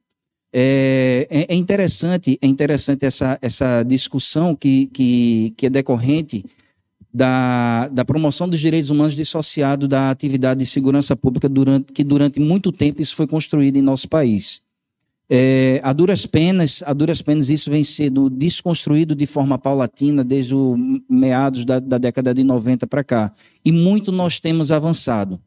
É, 0.53 1.27
é, 1.31 1.55
é 1.55 1.57
interessante, 1.57 2.39
é 2.43 2.47
interessante 2.47 3.07
essa, 3.07 3.39
essa 3.41 3.83
discussão 3.83 4.55
que, 4.55 4.87
que, 4.89 5.55
que 5.57 5.67
é 5.67 5.71
decorrente 5.71 6.45
da, 7.13 7.89
da 7.89 8.05
promoção 8.05 8.47
dos 8.47 8.61
direitos 8.61 8.91
humanos 8.91 9.17
dissociado 9.17 9.89
da 9.89 10.11
atividade 10.11 10.61
de 10.61 10.67
segurança 10.67 11.17
pública 11.17 11.49
durante, 11.49 11.93
que 11.93 12.05
durante 12.05 12.39
muito 12.39 12.71
tempo 12.71 13.01
isso 13.01 13.17
foi 13.17 13.27
construído 13.27 13.77
em 13.77 13.83
nosso 13.83 14.07
país. 14.09 14.61
É, 15.31 15.81
a 15.83 15.95
duras 15.95 16.27
penas, 16.27 16.83
a 16.85 16.93
duras 16.93 17.23
penas 17.23 17.49
isso 17.49 17.71
vem 17.71 17.83
sendo 17.83 18.29
desconstruído 18.29 19.15
de 19.15 19.25
forma 19.25 19.59
paulatina 19.59 20.23
desde 20.23 20.55
o 20.55 20.77
meados 21.09 21.65
da, 21.65 21.79
da 21.79 21.97
década 21.97 22.35
de 22.35 22.45
90 22.45 22.87
para 22.87 23.03
cá. 23.03 23.33
E 23.65 23.73
muito 23.73 24.13
nós 24.13 24.39
temos 24.39 24.71
avançado. 24.71 25.41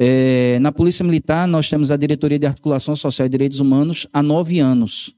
É, 0.00 0.60
na 0.60 0.70
Polícia 0.70 1.04
Militar, 1.04 1.48
nós 1.48 1.68
temos 1.68 1.90
a 1.90 1.96
Diretoria 1.96 2.38
de 2.38 2.46
Articulação 2.46 2.94
Social 2.94 3.26
e 3.26 3.28
Direitos 3.28 3.58
Humanos 3.58 4.06
há 4.12 4.22
nove 4.22 4.60
anos. 4.60 5.12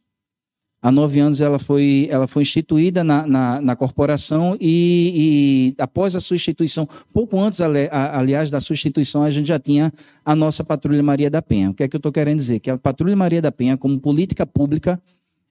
Há 0.82 0.90
nove 0.90 1.20
anos 1.20 1.42
ela 1.42 1.58
foi, 1.58 2.08
ela 2.10 2.26
foi 2.26 2.40
instituída 2.40 3.04
na, 3.04 3.26
na, 3.26 3.60
na 3.60 3.76
corporação 3.76 4.56
e, 4.58 5.74
e, 5.76 5.82
após 5.82 6.16
a 6.16 6.20
sua 6.20 6.36
instituição, 6.36 6.88
pouco 7.12 7.38
antes, 7.38 7.60
aliás, 7.60 8.48
da 8.48 8.62
sua 8.62 8.72
instituição, 8.72 9.22
a 9.22 9.30
gente 9.30 9.46
já 9.48 9.58
tinha 9.58 9.92
a 10.24 10.34
nossa 10.34 10.64
Patrulha 10.64 11.02
Maria 11.02 11.28
da 11.28 11.42
Penha. 11.42 11.68
O 11.68 11.74
que 11.74 11.82
é 11.82 11.88
que 11.88 11.94
eu 11.94 11.98
estou 11.98 12.10
querendo 12.10 12.38
dizer? 12.38 12.60
Que 12.60 12.70
a 12.70 12.78
Patrulha 12.78 13.14
Maria 13.14 13.42
da 13.42 13.52
Penha, 13.52 13.76
como 13.76 14.00
política 14.00 14.46
pública, 14.46 14.98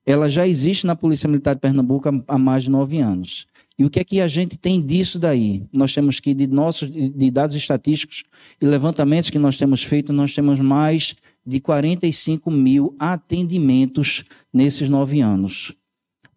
ela 0.03 0.27
já 0.27 0.47
existe 0.47 0.87
na 0.87 0.95
Polícia 0.95 1.29
Militar 1.29 1.53
de 1.53 1.61
Pernambuco 1.61 2.09
há, 2.09 2.23
há 2.27 2.37
mais 2.39 2.63
de 2.63 2.71
nove 2.71 2.99
anos. 2.99 3.45
E 3.79 3.85
o 3.85 3.89
que 3.89 4.01
é 4.01 4.03
que 4.03 4.19
a 4.19 4.27
gente 4.27 4.57
tem 4.57 4.81
disso 4.81 5.17
daí? 5.17 5.63
Nós 5.71 5.93
temos 5.93 6.19
que, 6.19 6.33
de 6.33 6.45
nossos 6.47 6.91
de 6.91 7.31
dados 7.31 7.55
estatísticos 7.55 8.25
e 8.61 8.65
levantamentos 8.65 9.29
que 9.29 9.39
nós 9.39 9.55
temos 9.55 9.81
feito, 9.81 10.11
nós 10.11 10.33
temos 10.33 10.59
mais 10.59 11.15
de 11.45 11.61
45 11.61 12.51
mil 12.51 12.93
atendimentos 12.99 14.25
nesses 14.53 14.89
nove 14.89 15.21
anos. 15.21 15.73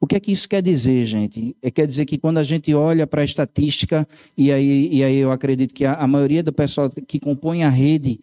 O 0.01 0.07
que 0.07 0.15
é 0.15 0.21
que 0.21 0.31
isso 0.31 0.49
quer 0.49 0.63
dizer, 0.63 1.05
gente? 1.05 1.57
É, 1.61 1.69
quer 1.69 1.87
dizer 1.87 2.05
que 2.07 2.17
quando 2.17 2.39
a 2.39 2.43
gente 2.45 2.73
olha 2.75 3.09
para 3.09 3.23
a 3.23 3.25
estatística, 3.25 4.07
e 4.39 4.53
aí, 4.53 4.89
e 4.93 5.03
aí 5.03 5.17
eu 5.17 5.33
acredito 5.33 5.75
que 5.75 5.85
a, 5.85 5.95
a 5.95 6.07
maioria 6.07 6.45
do 6.45 6.53
pessoal 6.53 6.89
que 6.91 7.19
compõe 7.19 7.65
a 7.65 7.69
rede 7.69 8.21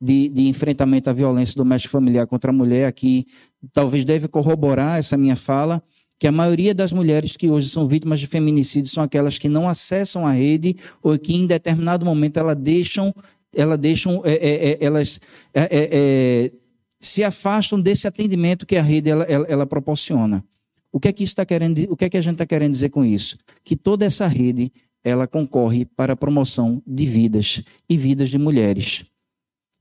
de, 0.00 0.28
de, 0.30 0.48
enfrentamento 0.48 1.08
à 1.10 1.12
violência 1.12 1.54
doméstica 1.54 1.92
familiar 1.92 2.26
contra 2.26 2.50
a 2.50 2.54
mulher 2.54 2.86
aqui, 2.86 3.26
talvez 3.72 4.04
deve 4.04 4.28
corroborar 4.28 4.98
essa 4.98 5.16
minha 5.16 5.36
fala, 5.36 5.82
que 6.22 6.28
a 6.28 6.30
maioria 6.30 6.72
das 6.72 6.92
mulheres 6.92 7.36
que 7.36 7.50
hoje 7.50 7.68
são 7.68 7.88
vítimas 7.88 8.20
de 8.20 8.28
feminicídio 8.28 8.88
são 8.88 9.02
aquelas 9.02 9.38
que 9.38 9.48
não 9.48 9.68
acessam 9.68 10.24
a 10.24 10.30
rede 10.30 10.76
ou 11.02 11.18
que 11.18 11.34
em 11.34 11.48
determinado 11.48 12.06
momento 12.06 12.36
elas 12.36 12.56
deixam, 12.56 13.12
elas 13.52 13.76
deixam, 13.76 14.22
é, 14.24 14.34
é, 14.34 14.70
é 14.70 14.78
elas 14.80 15.18
é, 15.52 15.62
é, 15.62 15.68
é, 15.72 16.52
se 17.00 17.24
afastam 17.24 17.80
desse 17.80 18.06
atendimento 18.06 18.64
que 18.64 18.76
a 18.76 18.82
rede 18.82 19.10
ela, 19.10 19.24
ela, 19.24 19.46
ela 19.48 19.66
proporciona. 19.66 20.44
O 20.92 21.00
que 21.00 21.08
é 21.08 21.12
que 21.12 21.24
está 21.24 21.44
querendo? 21.44 21.90
O 21.90 21.96
que 21.96 22.04
é 22.04 22.08
que 22.08 22.16
a 22.16 22.20
gente 22.20 22.34
está 22.34 22.46
querendo 22.46 22.70
dizer 22.70 22.90
com 22.90 23.04
isso? 23.04 23.36
Que 23.64 23.74
toda 23.74 24.06
essa 24.06 24.28
rede 24.28 24.72
ela 25.02 25.26
concorre 25.26 25.84
para 25.84 26.12
a 26.12 26.16
promoção 26.16 26.80
de 26.86 27.04
vidas 27.04 27.64
e 27.88 27.96
vidas 27.96 28.30
de 28.30 28.38
mulheres 28.38 29.04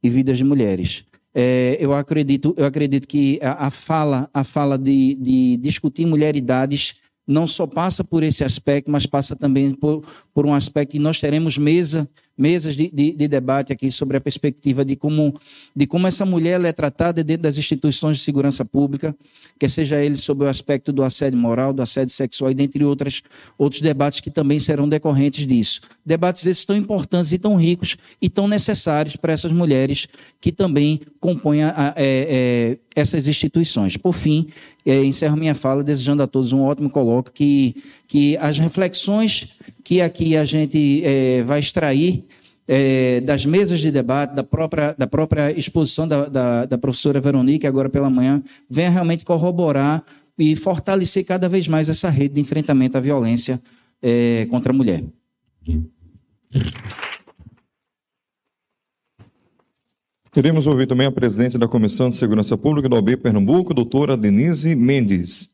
e 0.01 0.09
vidas 0.09 0.39
de 0.39 0.43
mulheres. 0.43 1.05
É, 1.33 1.77
eu 1.79 1.93
acredito, 1.93 2.53
eu 2.57 2.65
acredito 2.65 3.07
que 3.07 3.39
a, 3.41 3.67
a 3.67 3.69
fala, 3.69 4.29
a 4.33 4.43
fala 4.43 4.77
de, 4.77 5.15
de 5.15 5.57
discutir 5.57 6.05
mulheridades 6.05 6.95
não 7.27 7.47
só 7.47 7.65
passa 7.65 8.03
por 8.03 8.23
esse 8.23 8.43
aspecto, 8.43 8.91
mas 8.91 9.05
passa 9.05 9.35
também 9.35 9.73
por, 9.73 10.03
por 10.33 10.45
um 10.45 10.53
aspecto 10.53 10.91
que 10.91 10.99
nós 10.99 11.19
teremos 11.19 11.57
mesa 11.57 12.09
mesas 12.41 12.75
de, 12.75 12.89
de, 12.89 13.13
de, 13.13 13.27
debate 13.27 13.71
aqui 13.71 13.91
sobre 13.91 14.17
a 14.17 14.21
perspectiva 14.21 14.83
de 14.83 14.95
como, 14.95 15.33
de 15.75 15.85
como 15.85 16.07
essa 16.07 16.25
mulher 16.25 16.59
é 16.65 16.71
tratada 16.71 17.23
dentro 17.23 17.43
das 17.43 17.57
instituições 17.57 18.17
de 18.17 18.23
segurança 18.23 18.65
pública, 18.65 19.15
que 19.59 19.69
seja 19.69 20.03
ele 20.03 20.17
sobre 20.17 20.45
o 20.45 20.49
aspecto 20.49 20.91
do 20.91 21.03
assédio 21.03 21.37
moral, 21.37 21.71
do 21.71 21.81
assédio 21.83 22.13
sexual 22.13 22.49
e 22.49 22.55
dentre 22.55 22.83
outras, 22.83 23.21
outros 23.57 23.79
debates 23.79 24.19
que 24.19 24.31
também 24.31 24.59
serão 24.59 24.89
decorrentes 24.89 25.45
disso. 25.45 25.81
Debates 26.03 26.45
esses 26.47 26.65
tão 26.65 26.75
importantes 26.75 27.31
e 27.31 27.37
tão 27.37 27.55
ricos 27.55 27.95
e 28.19 28.27
tão 28.27 28.47
necessários 28.47 29.15
para 29.15 29.31
essas 29.31 29.51
mulheres 29.51 30.07
que 30.41 30.51
também 30.51 30.99
compõem 31.19 31.63
a, 31.63 31.93
é, 31.95 32.77
é, 32.87 32.99
essas 32.99 33.27
instituições. 33.27 33.95
Por 33.95 34.13
fim, 34.13 34.47
é, 34.85 35.03
encerro 35.03 35.37
minha 35.37 35.53
fala 35.53 35.83
desejando 35.83 36.23
a 36.23 36.27
todos 36.27 36.51
um 36.51 36.63
ótimo 36.63 36.89
colóquio, 36.89 37.31
que, 37.31 37.75
que 38.07 38.35
as 38.37 38.57
reflexões 38.57 39.59
que 39.83 40.01
aqui 40.01 40.35
a 40.35 40.45
gente 40.45 41.03
é, 41.03 41.43
vai 41.43 41.59
extrair 41.59 42.25
é, 42.67 43.21
das 43.21 43.45
mesas 43.45 43.79
de 43.79 43.91
debate, 43.91 44.33
da 44.33 44.43
própria, 44.43 44.95
da 44.97 45.07
própria 45.07 45.51
exposição 45.57 46.07
da, 46.07 46.25
da, 46.25 46.65
da 46.65 46.77
professora 46.77 47.19
Veronique, 47.19 47.67
agora 47.67 47.89
pela 47.89 48.09
manhã, 48.09 48.41
venha 48.69 48.89
realmente 48.89 49.25
corroborar 49.25 50.03
e 50.37 50.55
fortalecer 50.55 51.25
cada 51.25 51.47
vez 51.49 51.67
mais 51.67 51.89
essa 51.89 52.09
rede 52.09 52.35
de 52.35 52.41
enfrentamento 52.41 52.97
à 52.97 53.01
violência 53.01 53.61
é, 54.01 54.47
contra 54.49 54.71
a 54.71 54.75
mulher. 54.75 55.03
Queremos 60.31 60.65
ouvir 60.65 60.87
também 60.87 61.05
a 61.05 61.11
presidente 61.11 61.57
da 61.57 61.67
Comissão 61.67 62.09
de 62.09 62.15
Segurança 62.15 62.57
Pública 62.57 62.87
do 62.87 62.95
OB 62.95 63.17
Pernambuco, 63.17 63.73
doutora 63.73 64.15
Denise 64.15 64.73
Mendes. 64.75 65.50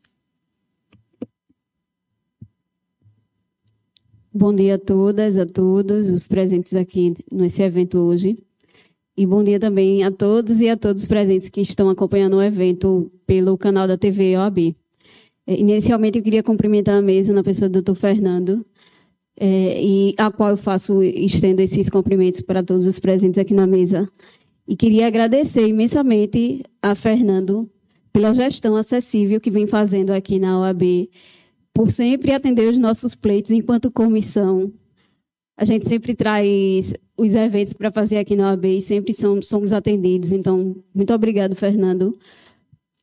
Bom 4.32 4.54
dia 4.54 4.74
a 4.74 4.78
todas, 4.78 5.38
a 5.38 5.46
todos 5.46 6.10
os 6.10 6.28
presentes 6.28 6.74
aqui 6.74 7.14
nesse 7.32 7.62
evento 7.62 7.98
hoje. 7.98 8.36
E 9.16 9.24
bom 9.26 9.42
dia 9.42 9.58
também 9.58 10.04
a 10.04 10.10
todos 10.10 10.60
e 10.60 10.68
a 10.68 10.76
todos 10.76 11.02
os 11.02 11.08
presentes 11.08 11.48
que 11.48 11.62
estão 11.62 11.88
acompanhando 11.88 12.36
o 12.36 12.42
evento 12.42 13.10
pelo 13.26 13.56
canal 13.56 13.88
da 13.88 13.96
TV 13.96 14.36
OAB. 14.36 14.76
É, 15.46 15.58
inicialmente, 15.58 16.18
eu 16.18 16.22
queria 16.22 16.42
cumprimentar 16.42 16.98
a 16.98 17.02
mesa 17.02 17.32
na 17.32 17.42
pessoa 17.42 17.70
do 17.70 17.80
Dr. 17.80 17.94
Fernando, 17.94 18.64
é, 19.40 19.82
e 19.82 20.14
a 20.18 20.30
qual 20.30 20.50
eu 20.50 20.56
faço, 20.58 21.02
estendo 21.02 21.62
esses 21.62 21.88
cumprimentos 21.88 22.42
para 22.42 22.62
todos 22.62 22.86
os 22.86 22.98
presentes 22.98 23.38
aqui 23.38 23.54
na 23.54 23.66
mesa. 23.66 24.06
E 24.68 24.76
queria 24.76 25.06
agradecer 25.06 25.66
imensamente 25.66 26.62
a 26.82 26.94
Fernando 26.94 27.68
pela 28.12 28.34
gestão 28.34 28.76
acessível 28.76 29.40
que 29.40 29.50
vem 29.50 29.66
fazendo 29.66 30.10
aqui 30.10 30.38
na 30.38 30.60
OAB 30.60 31.08
por 31.78 31.92
sempre 31.92 32.32
atender 32.32 32.68
os 32.68 32.76
nossos 32.76 33.14
pleitos 33.14 33.52
enquanto 33.52 33.88
comissão. 33.88 34.72
A 35.56 35.64
gente 35.64 35.86
sempre 35.86 36.12
traz 36.12 36.92
os 37.16 37.36
eventos 37.36 37.72
para 37.72 37.92
fazer 37.92 38.18
aqui 38.18 38.34
na 38.34 38.50
OAB 38.50 38.64
e 38.64 38.80
sempre 38.80 39.12
somos, 39.12 39.72
atendidos. 39.72 40.32
Então, 40.32 40.74
muito 40.92 41.14
obrigado, 41.14 41.54
Fernando, 41.54 42.18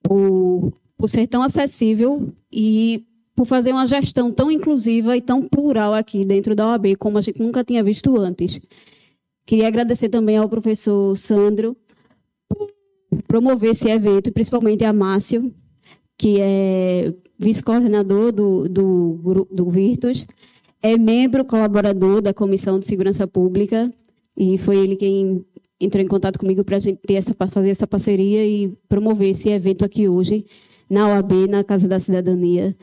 por, 0.03 0.73
por 0.97 1.09
ser 1.09 1.25
tão 1.25 1.41
acessível 1.41 2.33
e 2.51 3.05
por 3.33 3.45
fazer 3.45 3.71
uma 3.71 3.85
gestão 3.85 4.29
tão 4.29 4.51
inclusiva 4.51 5.15
e 5.15 5.21
tão 5.21 5.47
plural 5.47 5.93
aqui 5.93 6.25
dentro 6.25 6.53
da 6.53 6.67
OAB, 6.67 6.97
como 6.97 7.17
a 7.17 7.21
gente 7.21 7.39
nunca 7.39 7.63
tinha 7.63 7.81
visto 7.81 8.17
antes. 8.17 8.59
Queria 9.45 9.69
agradecer 9.69 10.09
também 10.09 10.35
ao 10.35 10.49
professor 10.49 11.15
Sandro 11.15 11.77
por 12.49 12.69
promover 13.25 13.71
esse 13.71 13.87
evento, 13.87 14.33
principalmente 14.33 14.83
a 14.83 14.91
Márcio, 14.91 15.49
que 16.17 16.41
é 16.41 17.13
vice-coordenador 17.37 18.31
do, 18.31 18.67
do, 18.69 19.47
do 19.51 19.69
Virtus, 19.69 20.25
é 20.81 20.97
membro 20.97 21.43
colaborador 21.45 22.21
da 22.21 22.33
Comissão 22.33 22.79
de 22.79 22.85
Segurança 22.85 23.27
Pública 23.27 23.91
e 24.37 24.57
foi 24.57 24.77
ele 24.77 24.95
quem 24.95 25.45
entrou 25.79 26.03
em 26.03 26.07
contato 26.07 26.39
comigo 26.39 26.63
para 26.63 26.77
a 26.77 26.79
gente 26.79 26.99
ter 27.05 27.15
essa, 27.15 27.35
fazer 27.49 27.69
essa 27.69 27.87
parceria 27.87 28.45
e 28.45 28.73
promover 28.87 29.29
esse 29.29 29.49
evento 29.49 29.83
aqui 29.83 30.07
hoje 30.07 30.45
na 30.89 31.07
OAB, 31.09 31.47
na 31.49 31.63
Casa 31.63 31.87
da 31.87 31.99
Cidadania. 31.99 32.75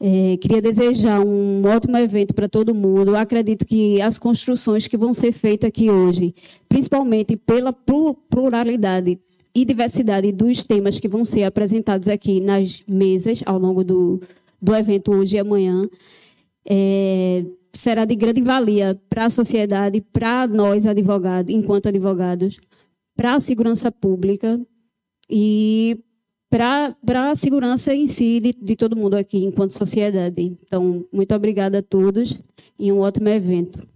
É, 0.00 0.36
queria 0.36 0.62
desejar 0.62 1.20
um 1.20 1.62
ótimo 1.66 1.96
evento 1.96 2.32
para 2.32 2.48
todo 2.48 2.74
mundo. 2.74 3.16
Acredito 3.16 3.66
que 3.66 4.00
as 4.00 4.18
construções 4.18 4.86
que 4.86 4.96
vão 4.96 5.12
ser 5.12 5.32
feitas 5.32 5.68
aqui 5.68 5.90
hoje, 5.90 6.34
principalmente 6.68 7.36
pela 7.36 7.72
pluralidade 7.72 9.18
e 9.60 9.64
diversidade 9.64 10.30
dos 10.30 10.62
temas 10.62 11.00
que 11.00 11.08
vão 11.08 11.24
ser 11.24 11.42
apresentados 11.42 12.08
aqui 12.08 12.40
nas 12.40 12.80
mesas 12.86 13.40
ao 13.44 13.58
longo 13.58 13.82
do, 13.82 14.20
do 14.62 14.72
evento 14.72 15.12
hoje 15.12 15.34
e 15.34 15.38
amanhã. 15.40 15.88
É, 16.64 17.44
será 17.72 18.04
de 18.04 18.14
grande 18.14 18.40
valia 18.40 19.00
para 19.10 19.24
a 19.24 19.30
sociedade, 19.30 20.00
para 20.00 20.46
nós 20.46 20.86
advogados, 20.86 21.52
enquanto 21.52 21.88
advogados, 21.88 22.56
para 23.16 23.34
a 23.34 23.40
segurança 23.40 23.90
pública 23.90 24.60
e 25.28 25.98
para 26.48 26.94
a 27.30 27.34
segurança 27.34 27.92
em 27.92 28.06
si 28.06 28.38
de, 28.40 28.52
de 28.52 28.76
todo 28.76 28.96
mundo 28.96 29.14
aqui, 29.14 29.38
enquanto 29.38 29.72
sociedade. 29.72 30.56
Então, 30.64 31.04
muito 31.12 31.34
obrigada 31.34 31.78
a 31.78 31.82
todos 31.82 32.40
e 32.78 32.92
um 32.92 33.00
ótimo 33.00 33.28
evento. 33.28 33.86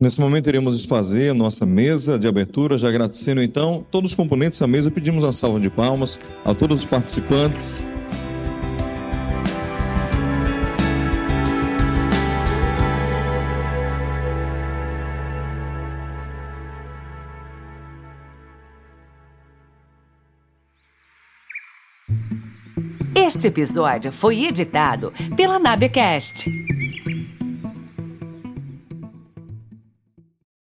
Nesse 0.00 0.18
momento 0.18 0.48
iremos 0.48 0.78
desfazer 0.78 1.34
nossa 1.34 1.66
mesa 1.66 2.18
de 2.18 2.26
abertura, 2.26 2.78
já 2.78 2.88
agradecendo 2.88 3.42
então 3.42 3.84
todos 3.90 4.12
os 4.12 4.16
componentes 4.16 4.58
da 4.58 4.66
mesa, 4.66 4.90
pedimos 4.90 5.24
a 5.24 5.30
salva 5.30 5.60
de 5.60 5.68
palmas 5.68 6.18
a 6.42 6.54
todos 6.54 6.80
os 6.80 6.84
participantes. 6.86 7.86
Este 23.14 23.48
episódio 23.48 24.10
foi 24.10 24.46
editado 24.46 25.12
pela 25.36 25.58
Nabecast. 25.58 26.50